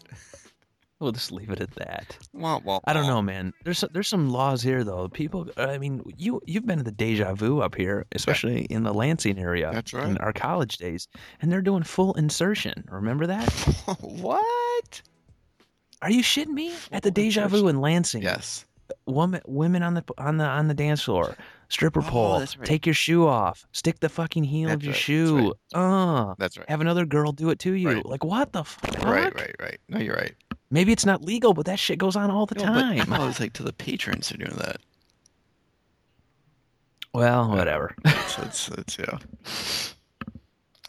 [0.99, 2.17] We'll just leave it at that.
[2.33, 3.51] Well, well, I don't know, man.
[3.63, 5.07] There's there's some laws here though.
[5.07, 8.93] People, I mean, you you've been to the Deja Vu up here, especially in the
[8.93, 9.71] Lansing area.
[9.73, 10.07] That's right.
[10.07, 11.07] In our college days,
[11.41, 12.85] and they're doing full insertion.
[12.91, 13.51] Remember that?
[14.01, 15.01] what?
[16.03, 16.73] Are you shitting me?
[16.91, 18.66] At the Deja Vu in Lansing, Yes.
[19.07, 21.35] Woman, women on the on the on the dance floor,
[21.69, 22.39] stripper Oh, pole.
[22.39, 22.57] right.
[22.63, 23.65] Take your shoe off.
[23.71, 25.53] Stick the fucking heel of your right, that's shoe.
[25.73, 26.69] Uh, That's right.
[26.69, 27.89] have another girl do it to you.
[27.89, 28.05] Right.
[28.05, 29.03] Like what the fuck?
[29.03, 29.79] Right, right, right.
[29.89, 30.35] No, you're right.
[30.69, 33.05] Maybe it's not legal, but that shit goes on all the No, but I time.
[33.07, 34.77] thought it was like to the patrons who are doing that.
[37.13, 37.95] Well, whatever.
[38.39, 39.17] It's, it's yeah,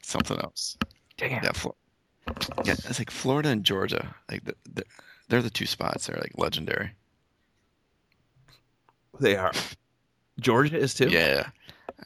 [0.03, 0.77] something else.
[1.17, 1.43] Damn.
[1.43, 1.77] Yeah, Flo-
[2.65, 4.15] yeah, it's like Florida and Georgia.
[4.31, 4.83] Like the, the,
[5.29, 6.91] they're the two spots that are like legendary.
[9.21, 9.53] They are.
[10.41, 11.09] Georgia is too.
[11.09, 11.49] Yeah.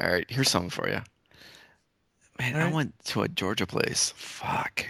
[0.00, 1.00] All right, here's something for you.
[2.38, 4.12] Man, All I went to a Georgia place.
[4.16, 4.86] Fuck.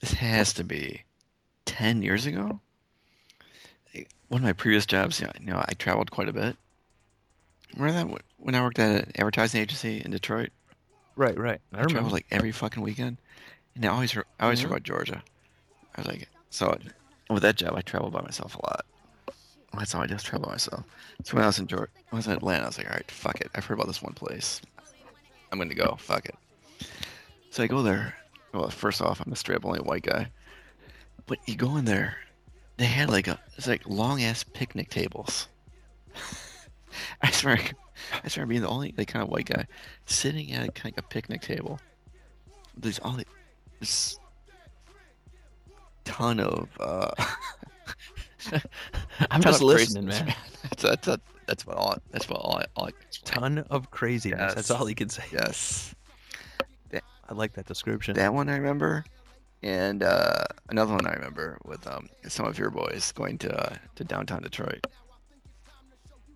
[0.00, 1.02] This has to be
[1.64, 2.60] ten years ago.
[4.28, 6.56] One of my previous jobs, you know, you know, I traveled quite a bit.
[7.76, 10.50] Remember that when I worked at an advertising agency in Detroit?
[11.16, 11.60] Right, right.
[11.72, 11.92] I I remember.
[11.92, 13.18] traveled like every fucking weekend,
[13.74, 14.72] and I always heard, I always heard Mhm.
[14.72, 15.22] about Georgia.
[15.94, 16.76] I was like, so
[17.30, 18.86] with that job, I traveled by myself a lot.
[19.76, 20.84] That's how I just travel myself.
[21.24, 23.10] So when I was in Georgia, I was in Atlanta, I was like, all right,
[23.10, 23.50] fuck it.
[23.54, 24.60] I've heard about this one place.
[25.50, 25.96] I'm gonna go.
[25.98, 26.34] Fuck it.
[27.50, 28.14] So I go there.
[28.52, 30.28] Well, first off, I'm a straight up only white guy.
[31.26, 32.16] But you go in there,
[32.76, 35.48] they had like a it's like long ass picnic tables.
[37.22, 37.58] I swear,
[38.24, 39.66] I swear, being the only like kind of white guy
[40.06, 41.80] sitting at a, kind of a picnic table.
[42.76, 43.18] There's all
[43.80, 44.18] this
[46.04, 46.68] ton of.
[46.80, 47.10] Uh,
[49.30, 50.36] I'm just listening, craziness, man.
[50.62, 51.96] That's that's that's, that's what all.
[52.10, 52.56] That's what all.
[52.56, 52.90] I, all I,
[53.24, 54.54] Ton of craziness.
[54.54, 55.24] That's all he can say.
[55.32, 55.94] yes.
[57.28, 58.14] I like that description.
[58.14, 59.04] That one I remember,
[59.62, 63.76] and uh, another one I remember with um, some of your boys going to uh,
[63.94, 64.86] to downtown Detroit.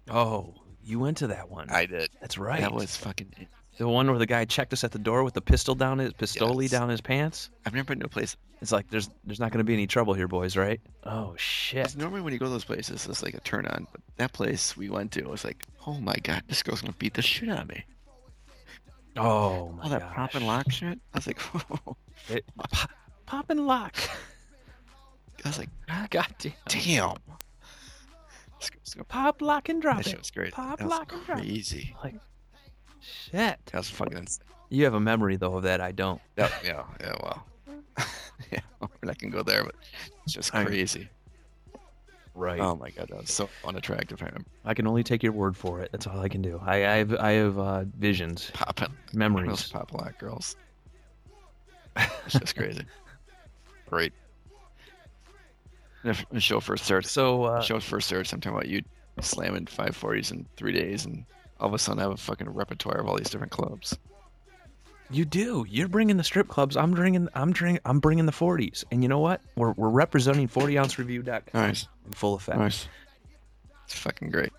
[0.08, 1.68] Oh, you went to that one.
[1.70, 2.08] I did.
[2.20, 2.60] That's right.
[2.60, 3.32] That was fucking.
[3.78, 6.12] The one where the guy checked us at the door with the pistol down his
[6.14, 6.70] pistoli Yes.
[6.70, 7.50] down his pants.
[7.64, 8.36] I've never been to a place.
[8.62, 10.80] It's like there's there's not going to be any trouble here, boys, right?
[11.04, 11.94] Oh shit!
[11.96, 13.86] Normally, when you go to those places, it's like a turn on.
[13.92, 17.14] But that place we went to was like, oh my god, this girl's gonna beat
[17.14, 17.84] the shit out of me.
[19.16, 20.14] Oh my All that gosh.
[20.14, 20.98] pop and lock shit.
[21.14, 21.40] I was like,
[21.86, 21.96] oh.
[22.28, 22.90] It, pop,
[23.26, 23.96] pop and lock.
[25.44, 26.52] I was like, ah, God damn.
[26.68, 27.14] damn.
[28.58, 30.18] This girl's gonna- Pop, lock, and drop That shit it.
[30.20, 30.52] was great.
[30.52, 31.38] Pop, that was lock, and drop.
[31.38, 31.94] crazy.
[32.02, 32.14] Like,
[33.06, 33.58] shit.
[33.66, 34.44] That was fucking insane.
[34.68, 35.80] You have a memory though of that.
[35.80, 36.20] I don't.
[36.36, 37.14] Yeah, yeah, yeah.
[37.22, 37.46] Well,
[38.50, 38.60] yeah,
[39.08, 39.74] I can go there, but
[40.24, 41.08] it's just crazy.
[42.34, 42.60] Right.
[42.60, 44.20] Oh my god, that was so unattractive.
[44.20, 45.90] I remember I can only take your word for it.
[45.92, 46.60] That's all I can do.
[46.62, 49.72] I, I have I have uh, visions, popping those memories.
[49.72, 50.56] pop lock girls.
[51.96, 52.82] It's just crazy.
[53.88, 54.12] Great.
[56.04, 57.10] The the show first starts.
[57.10, 58.32] So uh, show first starts.
[58.32, 58.82] I'm talking about you
[59.22, 61.24] slamming 540s in three days, and
[61.60, 63.96] all of a sudden I have a fucking repertoire of all these different clubs.
[65.10, 65.64] you do.
[65.68, 66.76] You're bringing the strip clubs.
[66.76, 67.28] I'm bringing.
[67.34, 67.80] I'm bringing.
[67.84, 68.84] I'm bringing the 40s.
[68.90, 69.40] And you know what?
[69.56, 72.58] We're we're representing 40ouncereview.com Nice, in full effect.
[72.58, 72.88] nice.
[73.84, 74.52] It's fucking great.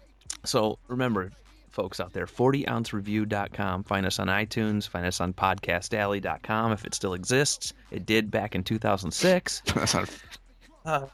[0.45, 1.31] So remember,
[1.69, 3.83] folks out there, 40ouncereview.com.
[3.83, 4.87] Find us on iTunes.
[4.87, 7.73] Find us on podcastalley.com if it still exists.
[7.91, 9.61] It did back in 2006.
[9.75, 10.09] That's not.
[10.85, 11.05] Uh,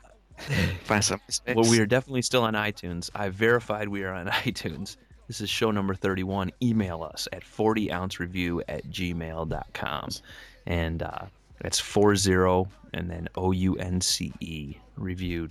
[0.84, 1.22] Find some
[1.56, 3.10] well, we are definitely still on iTunes.
[3.15, 4.98] I verified we are on iTunes.
[5.28, 6.52] This is show number 31.
[6.62, 10.10] Email us at 40ouncereview at gmail.com.
[10.66, 11.26] And uh,
[11.60, 15.50] that's 40 and then O U N C E review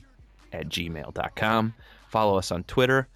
[0.52, 1.74] at gmail.com.
[2.08, 3.08] Follow us on Twitter.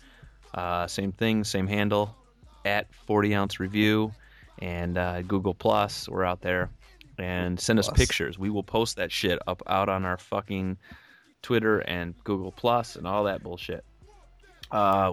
[0.54, 2.16] Uh, same thing, same handle
[2.64, 4.12] at 40 ounce review
[4.60, 6.08] and uh, Google Plus.
[6.08, 6.70] We're out there.
[7.18, 7.98] And send us Plus.
[7.98, 8.38] pictures.
[8.38, 10.76] We will post that shit up out on our fucking
[11.42, 13.84] Twitter and Google Plus and all that bullshit.
[14.70, 15.12] Uh,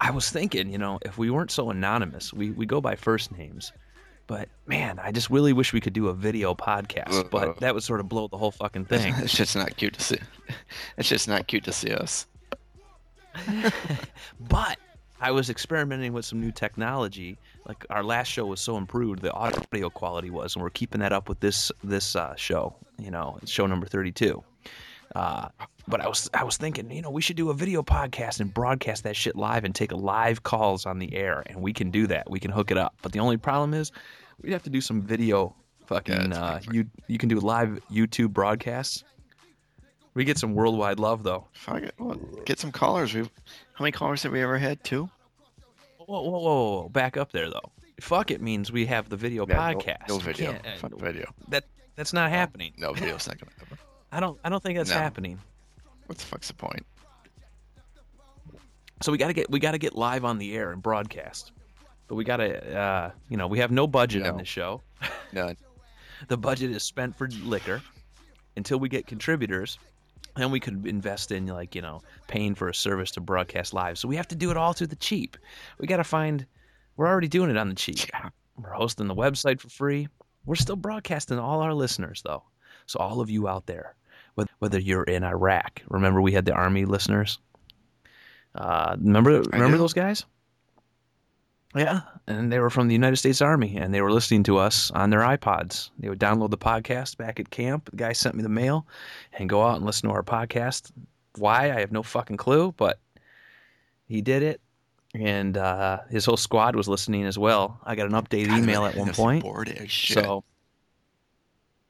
[0.00, 3.36] I was thinking, you know, if we weren't so anonymous, we, we go by first
[3.36, 3.72] names.
[4.26, 7.30] But man, I just really wish we could do a video podcast.
[7.30, 9.14] But that would sort of blow the whole fucking thing.
[9.18, 10.18] It's just not cute to see.
[10.96, 12.26] It's just not cute to see us.
[14.48, 14.78] but
[15.20, 17.38] I was experimenting with some new technology.
[17.66, 21.12] Like our last show was so improved, the audio quality was, and we're keeping that
[21.12, 22.74] up with this this uh, show.
[22.98, 24.42] You know, show number thirty two.
[25.14, 25.48] Uh,
[25.88, 28.52] but I was I was thinking, you know, we should do a video podcast and
[28.54, 32.06] broadcast that shit live and take live calls on the air, and we can do
[32.06, 32.30] that.
[32.30, 32.94] We can hook it up.
[33.02, 33.90] But the only problem is,
[34.40, 35.54] we'd have to do some video.
[35.86, 39.02] Fucking, Yeah, uh, you you can do live YouTube broadcasts.
[40.14, 41.48] We get some worldwide love though.
[41.54, 41.94] Fuck it.
[41.98, 43.12] Well, get some callers.
[43.12, 43.28] We, how
[43.80, 44.82] many callers have we ever had?
[44.84, 45.10] Two.
[45.98, 46.40] Whoa, whoa, whoa,
[46.82, 46.88] whoa!
[46.88, 47.72] Back up there, though.
[48.00, 50.08] Fuck it means we have the video Yeah, podcast.
[50.08, 50.52] No, We video.
[50.52, 51.32] uh, Fuck video.
[51.48, 51.64] That
[51.96, 52.72] that's not happening.
[52.78, 53.78] No video's not gonna happen.
[54.12, 54.38] I don't.
[54.44, 54.96] I don't think that's No.
[54.96, 55.38] happening.
[56.06, 56.84] What the fuck's the point?
[59.02, 61.52] So we gotta get we gotta get live on the air and broadcast.
[62.08, 64.38] But we gotta, uh, you know, we have no budget on No.
[64.38, 64.82] this show.
[65.32, 65.54] No.
[66.26, 67.80] The budget is spent for liquor
[68.56, 69.78] until we get contributors.
[70.34, 73.96] Then we could invest in like you know paying for a service to broadcast live.
[73.96, 75.36] So we have to do it all through the cheap.
[75.78, 76.44] We got to find.
[76.96, 78.10] We're already doing it on the cheap.
[78.60, 80.08] We're hosting the website for free.
[80.44, 82.42] We're still broadcasting all our listeners though.
[82.86, 83.94] So all of you out there,
[84.60, 87.38] whether, you're in Iraq, remember we had the army listeners.
[88.54, 90.24] Uh, remember remember those guys?
[91.74, 94.90] Yeah, and they were from the United States Army, and they were listening to us
[94.90, 95.90] on their iPods.
[96.00, 97.90] They would download the podcast back at camp.
[97.90, 98.86] The guy sent me the mail,
[99.34, 100.90] and go out and listen to our podcast.
[101.36, 101.72] Why?
[101.72, 102.98] I have no fucking clue, but
[104.08, 104.60] he did it,
[105.14, 107.78] and uh, his whole squad was listening as well.
[107.84, 109.44] I got an updated email at one point.
[109.88, 110.24] Shit.
[110.24, 110.42] So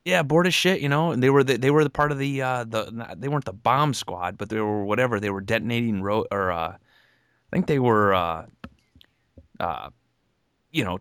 [0.05, 1.11] yeah, bored as shit, you know.
[1.11, 3.53] And they were the, they were the part of the uh, the they weren't the
[3.53, 5.21] bomb squad, but they were whatever.
[5.21, 6.77] They were detonating road or uh,
[7.53, 8.47] I think they were uh,
[9.59, 9.91] uh,
[10.71, 10.99] you know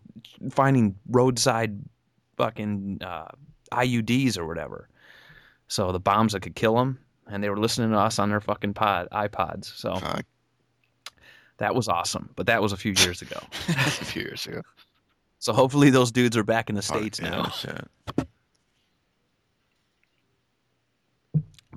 [0.51, 1.79] finding roadside
[2.37, 3.29] fucking uh,
[3.71, 4.89] IUDs or whatever.
[5.67, 8.41] So the bombs that could kill them, and they were listening to us on their
[8.41, 9.65] fucking pod iPods.
[9.65, 10.25] So Fuck.
[11.57, 12.31] that was awesome.
[12.35, 13.39] But that was a few years ago.
[13.69, 14.61] a few years ago.
[15.37, 17.49] So hopefully those dudes are back in the states yeah, now.
[17.49, 17.87] shit.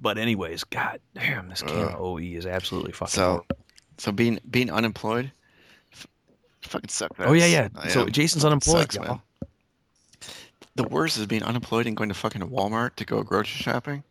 [0.02, 1.94] But anyways, god damn, this Ugh.
[1.96, 3.12] OE is absolutely fucking.
[3.12, 3.46] So, horrible.
[3.98, 5.30] so being being unemployed,
[5.92, 6.06] f-
[6.62, 7.16] fucking sucks.
[7.20, 7.68] oh yeah, yeah.
[7.76, 8.10] I So am.
[8.10, 9.04] Jason's unemployed, sucks, y'all.
[9.06, 9.20] man.
[10.74, 14.02] The worst is being unemployed and going to fucking Walmart to go grocery shopping.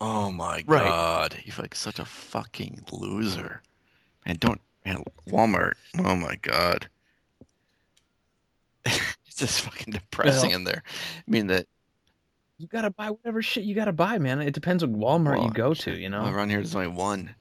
[0.00, 0.84] Oh my Right.
[0.84, 3.62] god, you feel like such a fucking loser.
[4.26, 5.74] And don't man, Walmart.
[6.00, 6.88] Oh my god.
[8.84, 10.82] it's just fucking depressing Well- in there.
[10.86, 11.66] I mean that
[12.58, 14.40] You gotta buy whatever shit you gotta buy, man.
[14.40, 15.92] It depends on Walmart well, you go to.
[15.92, 16.24] You know.
[16.26, 17.34] around here there's only one.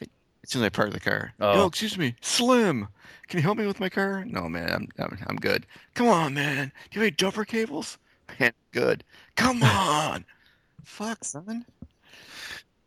[0.00, 0.06] I,
[0.44, 1.62] as soon as I park the car, Oh.
[1.62, 2.86] oh excuse me, Slim,
[3.28, 4.24] can you help me with my car?
[4.24, 5.66] No man, I'm I'm, I'm good.
[5.94, 6.72] Come on, man.
[6.90, 7.98] Do you have any jumper cables?
[8.38, 9.02] Man, good.
[9.36, 10.24] Come on.
[10.84, 11.64] Fuck, son.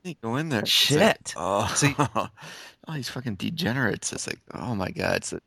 [0.03, 0.61] You go in there.
[0.61, 1.33] It's like, Shit.
[1.37, 2.29] oh, See- all
[2.95, 4.13] these fucking degenerates.
[4.13, 5.17] It's like, oh my god.
[5.17, 5.41] It's a,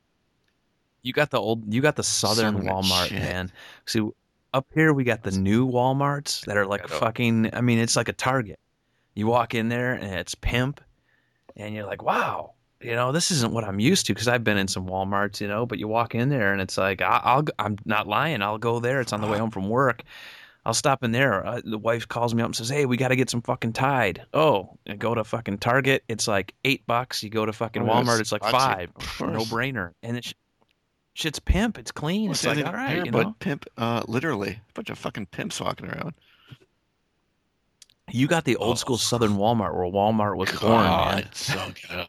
[1.02, 3.18] You got the old, you got the Southern Son of a Walmart, shit.
[3.18, 3.50] man.
[3.86, 4.06] See,
[4.54, 7.50] up here we got the new WalMarts that are like fucking.
[7.52, 8.58] I mean, it's like a Target.
[9.14, 10.80] You walk in there and it's pimp,
[11.56, 14.56] and you're like, wow, you know, this isn't what I'm used to because I've been
[14.56, 15.66] in some WalMarts, you know.
[15.66, 18.40] But you walk in there and it's like, I, I'll, g- I'm not lying.
[18.42, 19.00] I'll go there.
[19.00, 20.02] It's on the way home from work.
[20.66, 21.46] I'll stop in there.
[21.46, 23.74] Uh, the wife calls me up and says, "Hey, we got to get some fucking
[23.74, 26.04] Tide." Oh, I go to fucking Target.
[26.08, 27.22] It's like eight bucks.
[27.22, 27.94] You go to fucking Oh, yes.
[28.06, 28.20] Walmart.
[28.20, 28.90] It's like five.
[28.96, 29.92] of No brainer.
[30.02, 30.32] And it,
[31.14, 31.78] shit's pimp.
[31.78, 32.24] It's clean.
[32.24, 33.36] Well, It's see, like all right, here, you but know.
[33.38, 36.14] pimp, uh, literally, a bunch of fucking pimps walking around.
[38.10, 38.76] You got the old Oh.
[38.76, 41.22] school Southern Walmart where Walmart was born, man.
[41.22, 42.06] God, so good.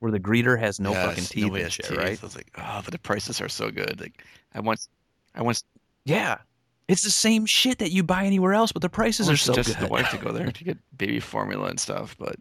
[0.00, 1.98] Where the greeter has no Yes, fucking teeth nobody and shit, teeth.
[1.98, 2.18] right?
[2.22, 4.00] I was like, oh, but the prices are so good.
[4.00, 4.22] Like,
[4.54, 4.88] I once,
[5.34, 5.64] I once,
[6.04, 6.38] Yeah.
[6.88, 9.52] It's the same shit that you buy anywhere else, but the I prices are so
[9.52, 9.86] suggested good.
[9.88, 12.34] the wife to go there to get baby formula and stuff, but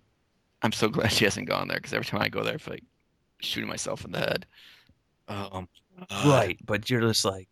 [0.63, 2.73] I'm so glad she hasn't gone there because every time I go there, I feel
[2.73, 2.83] like
[3.41, 4.45] shooting myself in the head.
[5.29, 5.67] Um,
[6.25, 7.49] Right, but you're just like,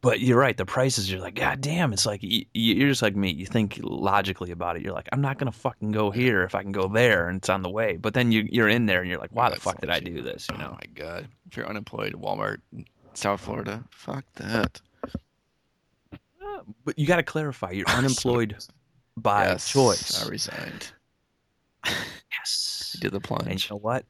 [0.00, 0.56] but you're right.
[0.56, 1.92] The prices, you're like, God damn!
[1.92, 3.32] It's like y- y- you're just like me.
[3.32, 4.82] You think logically about it.
[4.82, 7.48] You're like, I'm not gonna fucking go here if I can go there and it's
[7.48, 7.96] on the way.
[7.96, 10.22] But then you you're in there and you're like, why the fuck did I do
[10.22, 10.46] this?
[10.48, 10.70] You Oh know?
[10.72, 11.26] my god!
[11.50, 12.58] If you're unemployed, Walmart,
[13.14, 14.80] South Florida, fuck that.
[16.84, 17.72] But you got to clarify.
[17.72, 18.56] You're unemployed
[19.16, 20.24] by yes, choice.
[20.24, 20.92] I resigned.
[22.38, 22.96] Yes.
[22.98, 23.40] I did the plunge.
[23.42, 23.70] And plunge.
[23.70, 24.04] you know what?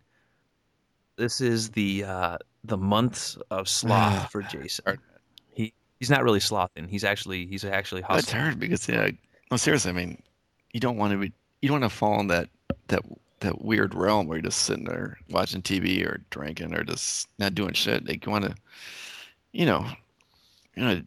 [1.17, 4.85] This is the uh, the months of sloth for Jason.
[4.85, 5.01] Hard.
[5.55, 6.89] He he's not really slothing.
[6.89, 8.43] He's actually he's actually That's hustling.
[8.43, 9.11] hard because yeah,
[9.51, 9.91] no seriously.
[9.91, 10.23] I mean,
[10.73, 12.49] you don't want to be, you don't want to fall in that
[12.89, 13.01] that
[13.41, 17.55] that weird realm where you're just sitting there watching TV or drinking or just not
[17.55, 18.07] doing shit.
[18.07, 18.55] Like you want to,
[19.53, 19.87] you know,
[20.75, 21.03] you know,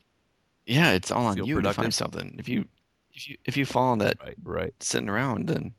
[0.66, 2.36] yeah, it's all on Feel you to find something.
[2.40, 2.66] If you
[3.14, 4.74] if you if you fall in that Right, right.
[4.80, 5.74] sitting around, then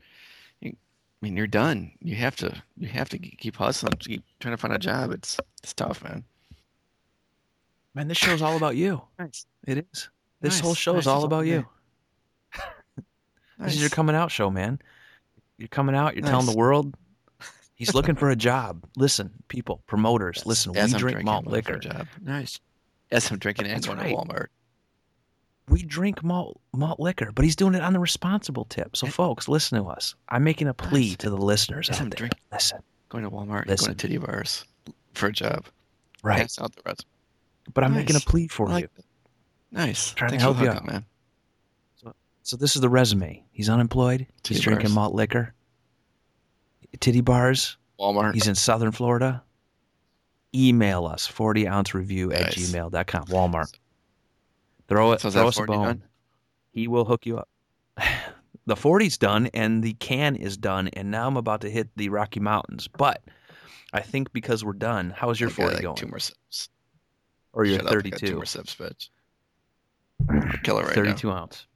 [1.22, 1.90] I mean, you're done.
[2.00, 5.10] You have to you have to keep hustling, keep trying to find a job.
[5.12, 6.24] It's it's tough, man.
[7.94, 9.02] Man, this show's all about you.
[9.18, 9.44] Nice.
[9.66, 10.08] It is.
[10.40, 11.02] This Nice, whole show nice.
[11.02, 11.58] is all It's all about you.
[11.58, 11.64] me.
[13.58, 14.78] This is your coming out show, man.
[15.58, 16.16] You're coming out.
[16.16, 16.94] You're telling the world
[17.74, 18.82] he's looking for a job.
[18.96, 20.74] Listen, people, promoters, Yes, listen.
[20.78, 21.88] as we I'm drink drinking, malt I'm looking a liquor.
[21.90, 22.08] Job.
[22.22, 22.58] Nice.
[23.10, 24.08] As I'm drinking and That's going right.
[24.08, 24.46] to Walmart.
[25.70, 28.96] We drink malt malt liquor, but he's doing it on the responsible tip.
[28.96, 30.14] So, And- folks, listen to us.
[30.28, 32.16] I'm making a plea to the listeners out I'm there.
[32.18, 33.86] drinking, Listen, going to Walmart, Listen.
[33.86, 34.64] going to titty bars
[35.14, 35.64] for a job.
[36.22, 36.40] right?
[36.40, 37.06] Pass out the rest.
[37.72, 38.88] But I'm making a plea for like you.
[38.96, 39.04] that.
[39.72, 40.10] Nice.
[40.12, 40.86] Trying to Thanks for help you out.
[40.86, 41.04] man.
[42.42, 43.44] So this is the resume.
[43.52, 44.20] He's unemployed.
[44.42, 45.54] He's Titty drinking malt liquor.
[46.98, 47.76] Titty bars.
[48.00, 48.34] Walmart.
[48.34, 49.42] He's in Southern Florida.
[50.54, 52.72] Email us 40 ounce review at Nice.
[52.72, 53.26] gmail.com.
[53.26, 53.72] Walmart.
[54.90, 55.20] Throw it.
[55.20, 55.84] So throw us a bone.
[55.84, 56.02] done?
[56.72, 57.48] He will hook you up.
[58.66, 62.08] The 40's done and the can is done, and now I'm about to hit the
[62.08, 62.86] Rocky Mountains.
[62.86, 63.20] But
[63.92, 65.96] I think because we're done, how's your I got, 40 like going?
[65.96, 66.68] Two more sips.
[67.52, 69.08] or your Shut up, I got Two more sips, bitch.
[70.62, 71.66] Kill it right 32 ounce.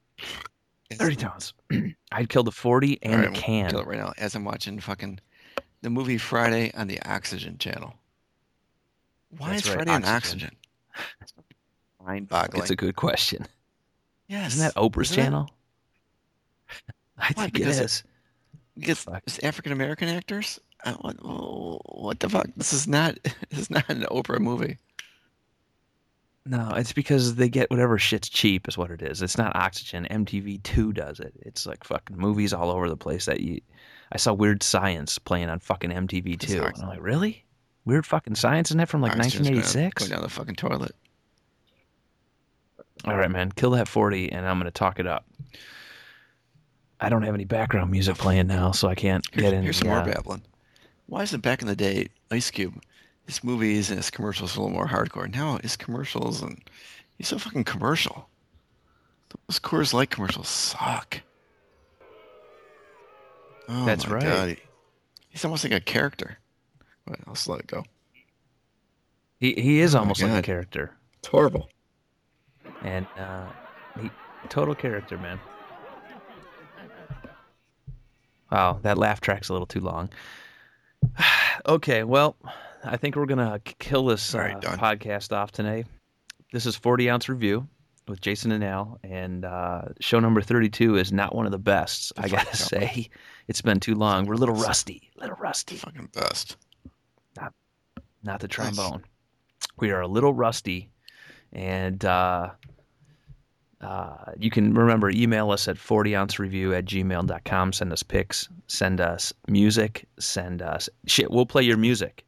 [0.92, 1.54] 32 ounce.
[2.12, 3.70] I'd kill the 40 and All the can.
[3.70, 5.18] Kill it right now as I'm watching fucking
[5.80, 7.94] the movie Friday on the Oxygen Channel.
[9.38, 10.50] Why That's is right, Friday on Oxygen.
[10.94, 11.42] Oxygen?
[12.04, 12.62] Mind boggling.
[12.62, 13.46] It's a good question.
[14.28, 14.54] yes.
[14.54, 15.50] Isn't that Oprah's Isn't channel?
[17.18, 17.44] I Why?
[17.44, 18.04] think it Because it- is.
[18.78, 19.22] Because Fuck.
[19.26, 20.58] it's African American actors.
[21.00, 22.48] What, what the fuck?
[22.56, 23.16] This is not.
[23.50, 24.78] This is not an Oprah movie.
[26.46, 29.22] No, it's because they get whatever shit's cheap is what it is.
[29.22, 30.06] It's not Oxygen.
[30.10, 31.32] MTV2 does it.
[31.40, 33.60] It's like fucking movies all over the place that you
[34.12, 36.66] I saw Weird Science playing on fucking MTV2.
[36.74, 37.44] And I'm like, "Really?
[37.86, 40.94] Weird fucking Science isn't that from like Oxygen's gonna 1986?" Go down the fucking toilet.
[43.04, 43.52] All right, man.
[43.52, 45.26] Kill that 40 and I'm going to talk it up.
[47.00, 49.62] I don't have any background music playing now, so I can't Here's, get in.
[49.62, 50.42] here's some the, more babbling.
[51.06, 52.80] Why is it back in the day Ice Cube
[53.26, 55.32] his movies and his commercials a little more hardcore.
[55.32, 56.60] Now his commercials and
[57.16, 58.28] he's so fucking commercial.
[59.48, 61.20] Those Coors Light commercials suck.
[63.68, 64.22] Oh That's right.
[64.22, 64.56] God.
[65.28, 66.38] He's almost like a character.
[67.06, 67.84] But I'll just let it go.
[69.40, 71.68] He he is Oh almost like a character, It's horrible.
[72.84, 73.46] And uh,
[74.00, 74.10] he
[74.48, 75.40] total character, man.
[78.52, 80.10] Wow, that laugh track's a little too long.
[81.66, 82.36] okay, well,
[82.84, 85.84] I think we're gonna kill this right, uh, podcast off today.
[86.52, 87.66] This is 40 ounce review
[88.06, 92.12] with Jason and Al, and uh, show number 32 is not one of the best.
[92.16, 93.08] I gotta say,
[93.48, 94.26] it's been too long.
[94.26, 95.76] We're a little rusty, a little rusty.
[95.76, 96.56] Fucking best.
[97.36, 97.52] not
[98.22, 99.02] not the trombone.
[99.78, 100.90] We are a little rusty,
[101.52, 102.50] and uh,
[103.84, 107.72] uh, you can remember email us at 40 ounce review at gmail.com.
[107.72, 111.30] Send us pics, send us music, send us shit.
[111.30, 112.24] We'll play your music.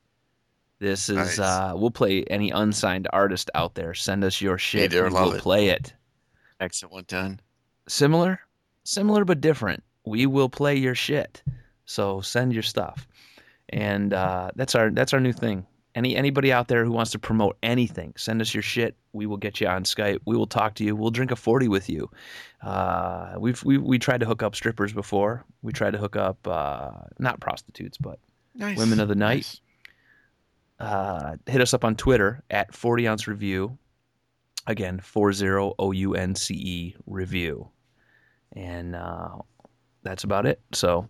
[0.79, 1.39] This is Nice.
[1.39, 3.95] uh, we'll play any unsigned artist out there.
[3.95, 4.91] Send us your shit.
[4.91, 5.41] there, and we'll it.
[5.41, 5.95] play it.
[6.61, 7.41] excellent done
[7.89, 8.41] Similar,
[8.85, 9.83] similar but different.
[10.05, 11.43] We will play your shit.
[11.87, 13.07] So send your stuff,
[13.71, 15.67] and uh, that's our that's our new thing.
[15.97, 18.95] Any anybody out there who wants to promote anything, send us your shit.
[19.15, 20.21] We will get you on Skype.
[20.27, 20.95] We will talk to you.
[20.95, 22.09] We'll drink a forty with you.
[22.63, 25.45] Uh, we've we we tried to hook up strippers before.
[25.63, 28.21] We tried to hook up uh, not prostitutes, but
[28.55, 28.79] Nice.
[28.79, 29.37] Women of the night.
[29.37, 29.61] Nice.
[30.81, 33.77] uh, hit us up on Twitter at 40 ounce review.
[34.67, 37.69] Again, 40 O U N C E review.
[38.53, 39.37] And uh,
[40.03, 40.61] that's about it.
[40.73, 41.09] So,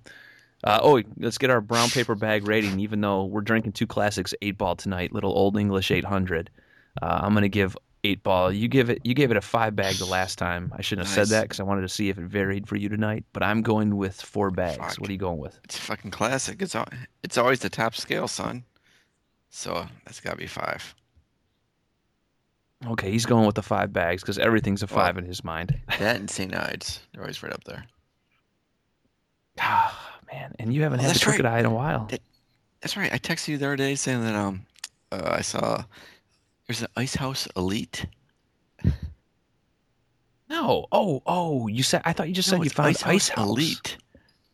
[0.65, 2.81] uh, oh, let's get our brown paper bag rating.
[2.81, 6.51] Even though we're drinking two classics, eight ball tonight, little Old English 800.
[7.03, 8.51] Uh, I'm gonna give eight ball.
[8.53, 9.01] You give it.
[9.05, 10.73] You gave it a five bag the last time.
[10.77, 11.29] I shouldn't have Nice.
[11.29, 13.25] said that because I wanted to see if it varied for you tonight.
[13.33, 14.79] But I'm going with four bags.
[14.79, 14.95] Fuck.
[15.01, 15.59] What are you going with?
[15.65, 16.63] It's a fucking classic.
[16.63, 16.89] It's al-
[17.23, 18.65] it's always the top scale, son.
[19.51, 20.95] So that's got to be five.
[22.87, 25.79] Okay, he's going with the five bags because everything's a Well- five in his mind.
[25.99, 26.55] That and St.
[26.55, 27.01] Ides.
[27.13, 27.85] They're always right up there.
[30.31, 31.45] Ah, man, and you haven't Oh, had the that's right.
[31.45, 32.07] eye in a while.
[32.07, 32.23] That-
[32.81, 33.13] That's right.
[33.13, 34.67] I texted you the other day saying that um
[35.13, 35.85] uh, I saw
[36.67, 38.07] there's an Ice House Elite.
[40.49, 40.87] No.
[40.93, 42.03] Oh, oh, you said.
[42.05, 43.49] I thought you just No, said you found Ice, Ice, House House.
[43.49, 43.97] Elite.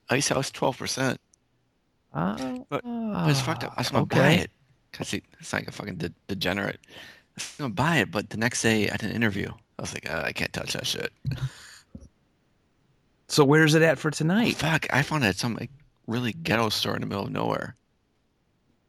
[0.09, 1.21] Ice House twelve percent.
[2.15, 3.75] Oh, But- But it's fucked up.
[3.77, 4.51] I was gonna buy it
[4.91, 6.81] because it's like a fucking de- degenerate.
[6.87, 6.91] I
[7.37, 9.49] was gonna buy it, but the next day at an interview,
[9.79, 11.13] I was like, uh, I can't touch that shit.
[13.33, 14.57] So where's it at for tonight?
[14.57, 14.87] Fuck!
[14.93, 15.71] I found it at some like
[16.07, 17.75] really ghetto store in the middle of nowhere.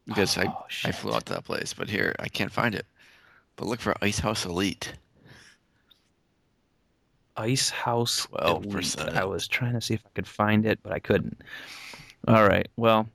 [0.06, 0.94] Because I Oh, I shit.
[0.94, 2.84] flew out to that place, but here I can't find it.
[3.56, 4.92] But look for Ice House Elite.
[7.38, 9.00] Ice House 12%.
[9.00, 9.16] Elite.
[9.16, 11.40] I was trying to see if I could find it, but I couldn't.
[12.28, 12.68] All right.
[12.76, 13.08] Well,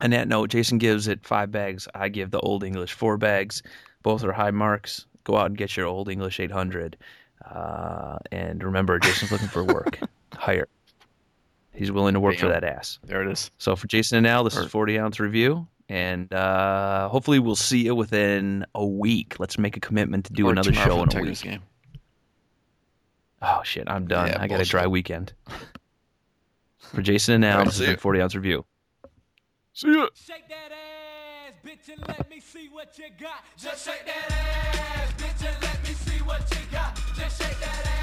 [0.00, 1.86] on that note, Jason gives it five bags.
[1.94, 3.62] I give the Old English four bags.
[4.02, 5.04] Both are high marks.
[5.24, 6.96] Go out and get your Old English 800.
[7.44, 9.98] Uh, and remember, Jason's looking for work.
[10.36, 10.68] Hire.
[11.72, 12.98] He's willing to work for that ass.
[13.04, 13.50] There it is.
[13.58, 15.66] So for Jason and Al, this is 40 ounce review.
[15.88, 19.38] And uh, hopefully we'll see you within a week.
[19.38, 21.52] Let's make a commitment to do Or another show for in a Tigers week.
[21.52, 21.62] game.
[23.42, 24.28] Oh shit, I'm done.
[24.28, 25.32] Yeah, I got a dry weekend.
[26.92, 28.64] For Jason and Al, this see has been 40 ounce review.
[29.74, 30.06] See ya.
[30.14, 33.44] Shake that ass, bitch, and let me see what you got.
[33.58, 36.96] Just shake that ass, bitch, and let me see what you got.
[37.16, 37.95] Just shake that ass,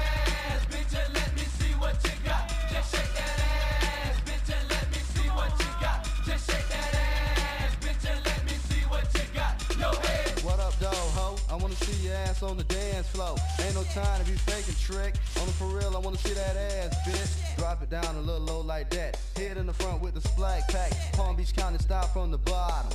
[12.44, 13.36] on the dance floor.
[13.60, 15.14] Ain't no time to be faking trick.
[15.40, 17.56] On the for real, I wanna see that ass, bitch.
[17.56, 19.18] Drop it down a little low like that.
[19.36, 20.92] Hit in the front with the Splack Pack.
[21.14, 22.92] Palm Beach County style from the bottom.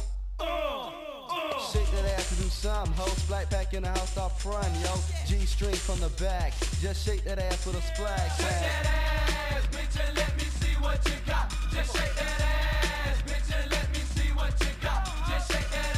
[1.30, 3.06] Shake that ass and do something, ho.
[3.06, 4.96] Splack Pack in the house off front, yo.
[5.28, 6.54] G string from the back.
[6.82, 8.86] Just shake that ass with a Splack Pack.
[8.86, 11.54] ass, bitch, and let me see what you got.
[11.72, 15.06] Just shake that ass, bitch, and let me see what you got.
[15.30, 15.98] Just shake that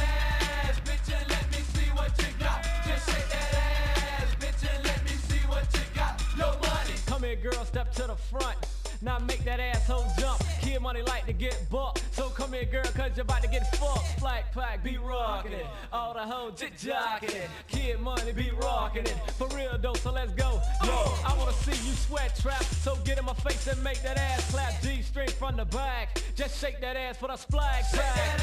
[0.68, 2.62] ass, bitch, and let me see what you got.
[2.86, 6.20] Just shake that ass, bitch, and let me see what you got.
[6.36, 6.94] No money.
[7.06, 8.58] Come here, girl, step to the front.
[9.00, 10.41] Now make that asshole jump.
[10.72, 12.02] Kid money like to get bucked.
[12.14, 14.18] So come here, girl, cause you're about to get fucked.
[14.18, 15.66] Flag pack, be rocking it.
[15.92, 17.50] All the hoes it.
[17.68, 19.14] Kid money be rocking it.
[19.36, 20.62] For real though, so let's go.
[20.82, 22.64] Yo, I wanna see you sweat trap.
[22.64, 24.80] So get in my face and make that ass clap.
[24.80, 26.22] G string from the back.
[26.34, 28.41] Just shake that ass for the Splack Shake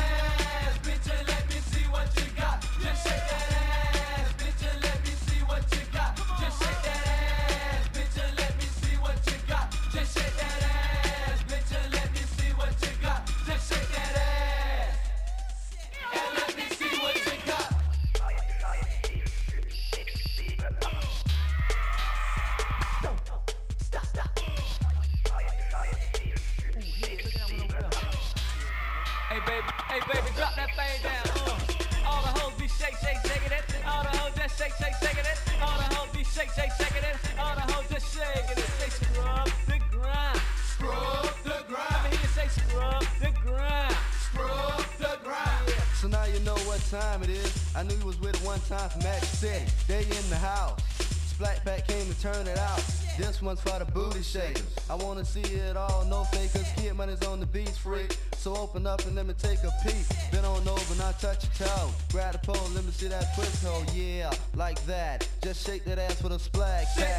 [53.49, 54.75] one's for the booty shakers.
[54.91, 56.67] I wanna see it all, no fakers.
[56.75, 58.15] Kid money's on the beats freak.
[58.37, 60.05] So open up and let me take a peek.
[60.31, 61.89] Bend on over, now touch your toe.
[62.11, 63.83] Grab the pole, let me see that twist hole.
[63.95, 65.27] Yeah, like that.
[65.41, 67.18] Just shake that ass for the Splack Shake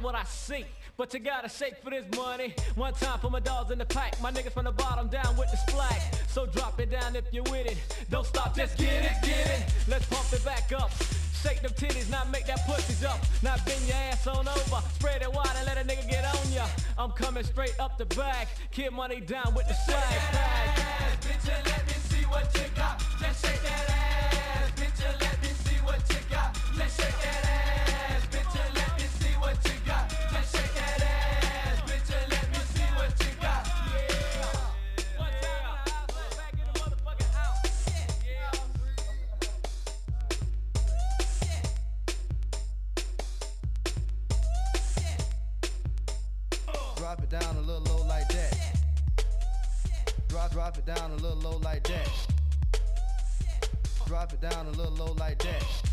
[0.00, 0.64] what I see.
[0.96, 2.54] But you gotta shake for this money.
[2.74, 4.20] One time for my dogs in the pack.
[4.20, 6.00] My niggas from the bottom down with the splack.
[6.28, 7.78] So drop it down if you're with it.
[8.10, 9.74] Don't stop, just get it, get it.
[9.86, 10.90] Let's pump it back up.
[11.42, 13.22] Shake them titties, now make that pussy jump.
[13.42, 14.82] Now bend your ass on over.
[14.94, 16.66] Spread it wide and let a nigga get on ya.
[16.98, 18.48] I'm coming straight up the back.
[18.72, 21.20] Kid money down with the swag pack.
[21.20, 22.98] Bitch, and let me see what you got.
[23.20, 24.70] Just shake that ass.
[24.72, 26.54] Bitch, and let me see what you got.
[26.76, 27.47] Just shake that ass.
[50.68, 52.10] Drop, it down a little low like that.
[54.06, 55.87] Drop it down a little low like that.